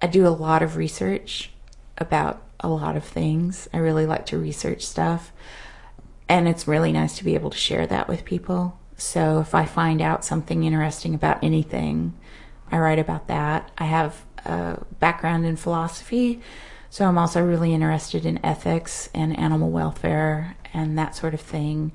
I 0.01 0.07
do 0.07 0.27
a 0.27 0.31
lot 0.31 0.63
of 0.63 0.77
research 0.77 1.51
about 1.99 2.43
a 2.61 2.69
lot 2.69 2.97
of 2.97 3.05
things. 3.05 3.69
I 3.73 3.79
really 3.79 4.07
like 4.07 4.27
to 4.27 4.39
research 4.39 4.85
stuff. 4.85 5.33
And 6.29 6.49
it's 6.49 6.69
really 6.69 6.93
nice 6.93 7.17
to 7.19 7.25
be 7.25 7.35
able 7.35 7.51
to 7.51 7.59
share 7.59 7.87
that 7.87 8.09
with 8.09 8.25
people. 8.25 8.79
So 9.03 9.41
if 9.41 9.53
I 9.53 9.67
find 9.67 10.01
out 10.01 10.25
something 10.25 10.63
interesting 10.63 11.13
about 11.13 11.43
anything, 11.43 12.15
I 12.71 12.79
write 12.79 13.01
about 13.01 13.27
that. 13.27 13.69
I 13.77 13.85
have 13.85 14.25
a 14.47 14.79
background 15.01 15.45
in 15.45 15.57
philosophy, 15.57 16.41
so 16.89 17.07
I'm 17.07 17.19
also 17.19 17.45
really 17.45 17.75
interested 17.75 18.25
in 18.25 18.43
ethics 18.45 19.11
and 19.13 19.37
animal 19.37 19.71
welfare 19.71 20.57
and 20.73 20.97
that 20.99 21.17
sort 21.17 21.35
of 21.35 21.41
thing. 21.41 21.91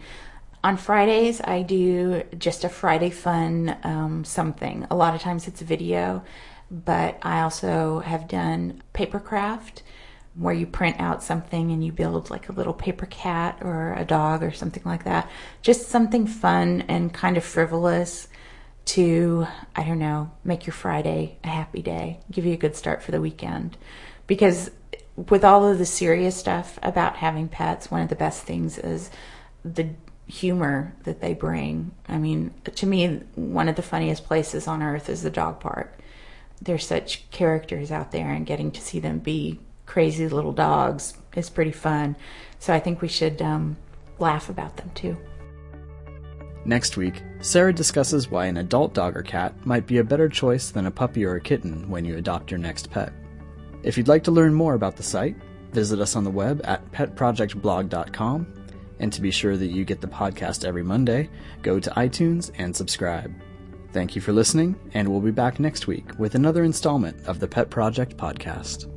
On 0.66 0.76
Fridays, 0.76 1.40
I 1.42 1.62
do 1.62 2.24
just 2.38 2.66
a 2.66 2.70
Friday 2.70 3.10
fun 3.10 3.78
um, 3.84 4.26
something. 4.26 4.86
A 4.92 4.96
lot 4.96 5.16
of 5.16 5.22
times 5.22 5.48
it's 5.48 5.62
a 5.62 5.66
video, 5.66 6.24
but 6.70 7.18
I 7.24 7.40
also 7.40 8.00
have 8.00 8.28
done 8.28 8.84
paper 8.92 9.22
craft 9.22 9.82
where 10.38 10.54
you 10.54 10.68
print 10.68 10.98
out 11.00 11.24
something 11.24 11.72
and 11.72 11.84
you 11.84 11.92
build 11.92 12.30
like 12.30 12.48
a 12.48 12.52
little 12.54 12.74
paper 12.74 13.08
cat 13.08 13.58
or 13.62 13.94
a 13.94 14.06
dog 14.06 14.44
or 14.44 14.52
something 14.52 14.84
like 14.86 15.04
that. 15.04 15.30
Just 15.62 15.90
something 15.90 16.28
fun 16.28 16.82
and 16.88 17.14
kind 17.14 17.38
of 17.38 17.44
frivolous 17.44 18.28
to, 18.86 19.48
I 19.76 19.84
don't 19.84 20.00
know, 20.00 20.32
make 20.44 20.68
your 20.68 20.74
Friday 20.74 21.38
a 21.44 21.48
happy 21.48 21.82
day, 21.82 22.20
give 22.32 22.46
you 22.46 22.54
a 22.54 22.58
good 22.58 22.76
start 22.76 23.02
for 23.02 23.12
the 23.12 23.20
weekend. 23.20 23.78
Because 24.28 24.70
with 25.16 25.44
all 25.44 25.68
of 25.68 25.80
the 25.80 25.86
serious 25.86 26.36
stuff 26.36 26.78
about 26.84 27.18
having 27.18 27.48
pets, 27.48 27.90
one 27.90 28.02
of 28.02 28.10
the 28.10 28.16
best 28.16 28.44
things 28.44 28.78
is 28.78 29.10
the 29.66 29.90
humor 30.28 30.94
that 31.04 31.20
they 31.20 31.34
bring. 31.34 31.92
I 32.08 32.18
mean, 32.18 32.54
to 32.76 32.86
me, 32.86 33.22
one 33.36 33.70
of 33.70 33.76
the 33.76 33.82
funniest 33.82 34.26
places 34.26 34.68
on 34.68 34.84
earth 34.84 35.10
is 35.10 35.24
the 35.24 35.30
dog 35.30 35.60
park. 35.60 35.98
There's 36.62 36.86
such 36.86 37.30
characters 37.32 37.92
out 37.92 38.12
there, 38.12 38.32
and 38.32 38.46
getting 38.46 38.72
to 38.72 38.82
see 38.82 39.00
them 39.00 39.20
be 39.20 39.60
crazy 39.88 40.28
little 40.28 40.52
dogs 40.52 41.16
is 41.36 41.50
pretty 41.50 41.72
fun. 41.72 42.16
So 42.60 42.74
I 42.74 42.80
think 42.80 43.02
we 43.02 43.08
should 43.08 43.42
um, 43.42 43.78
laugh 44.20 44.50
about 44.50 44.78
them 44.78 44.92
too. 44.94 45.18
Next 46.66 46.98
week, 46.98 47.24
Sarah 47.40 47.74
discusses 47.74 48.30
why 48.30 48.46
an 48.46 48.58
adult 48.58 48.94
dog 48.94 49.16
or 49.16 49.24
cat 49.24 49.66
might 49.66 49.88
be 49.88 49.98
a 49.98 50.04
better 50.04 50.28
choice 50.28 50.70
than 50.70 50.86
a 50.86 50.92
puppy 50.92 51.26
or 51.26 51.36
a 51.36 51.42
kitten 51.42 51.90
when 51.90 52.04
you 52.04 52.18
adopt 52.18 52.52
your 52.52 52.60
next 52.60 52.92
pet. 52.92 53.14
If 53.84 53.98
you'd 53.98 54.10
like 54.10 54.24
to 54.26 54.32
learn 54.32 54.54
more 54.54 54.74
about 54.74 54.98
the 54.98 55.04
site, 55.04 55.38
visit 55.72 56.00
us 56.00 56.16
on 56.16 56.26
the 56.26 56.30
web 56.30 56.62
at 56.66 56.92
petprojectblog.com 56.92 58.54
and 59.00 59.14
to 59.14 59.22
be 59.22 59.32
sure 59.32 59.58
that 59.58 59.68
you 59.68 59.86
get 59.86 60.02
the 60.02 60.08
podcast 60.08 60.66
every 60.66 60.84
Monday, 60.84 61.30
go 61.62 61.80
to 61.80 61.90
iTunes 61.92 62.52
and 62.58 62.76
subscribe. 62.76 63.34
Thank 63.94 64.16
you 64.16 64.22
for 64.22 64.34
listening, 64.34 64.78
and 64.94 65.08
we'll 65.08 65.22
be 65.22 65.32
back 65.32 65.60
next 65.60 65.88
week 65.88 66.18
with 66.20 66.36
another 66.36 66.64
installment 66.64 67.26
of 67.26 67.40
the 67.40 67.48
Pet 67.48 67.70
Project 67.70 68.18
Podcast. 68.18 68.97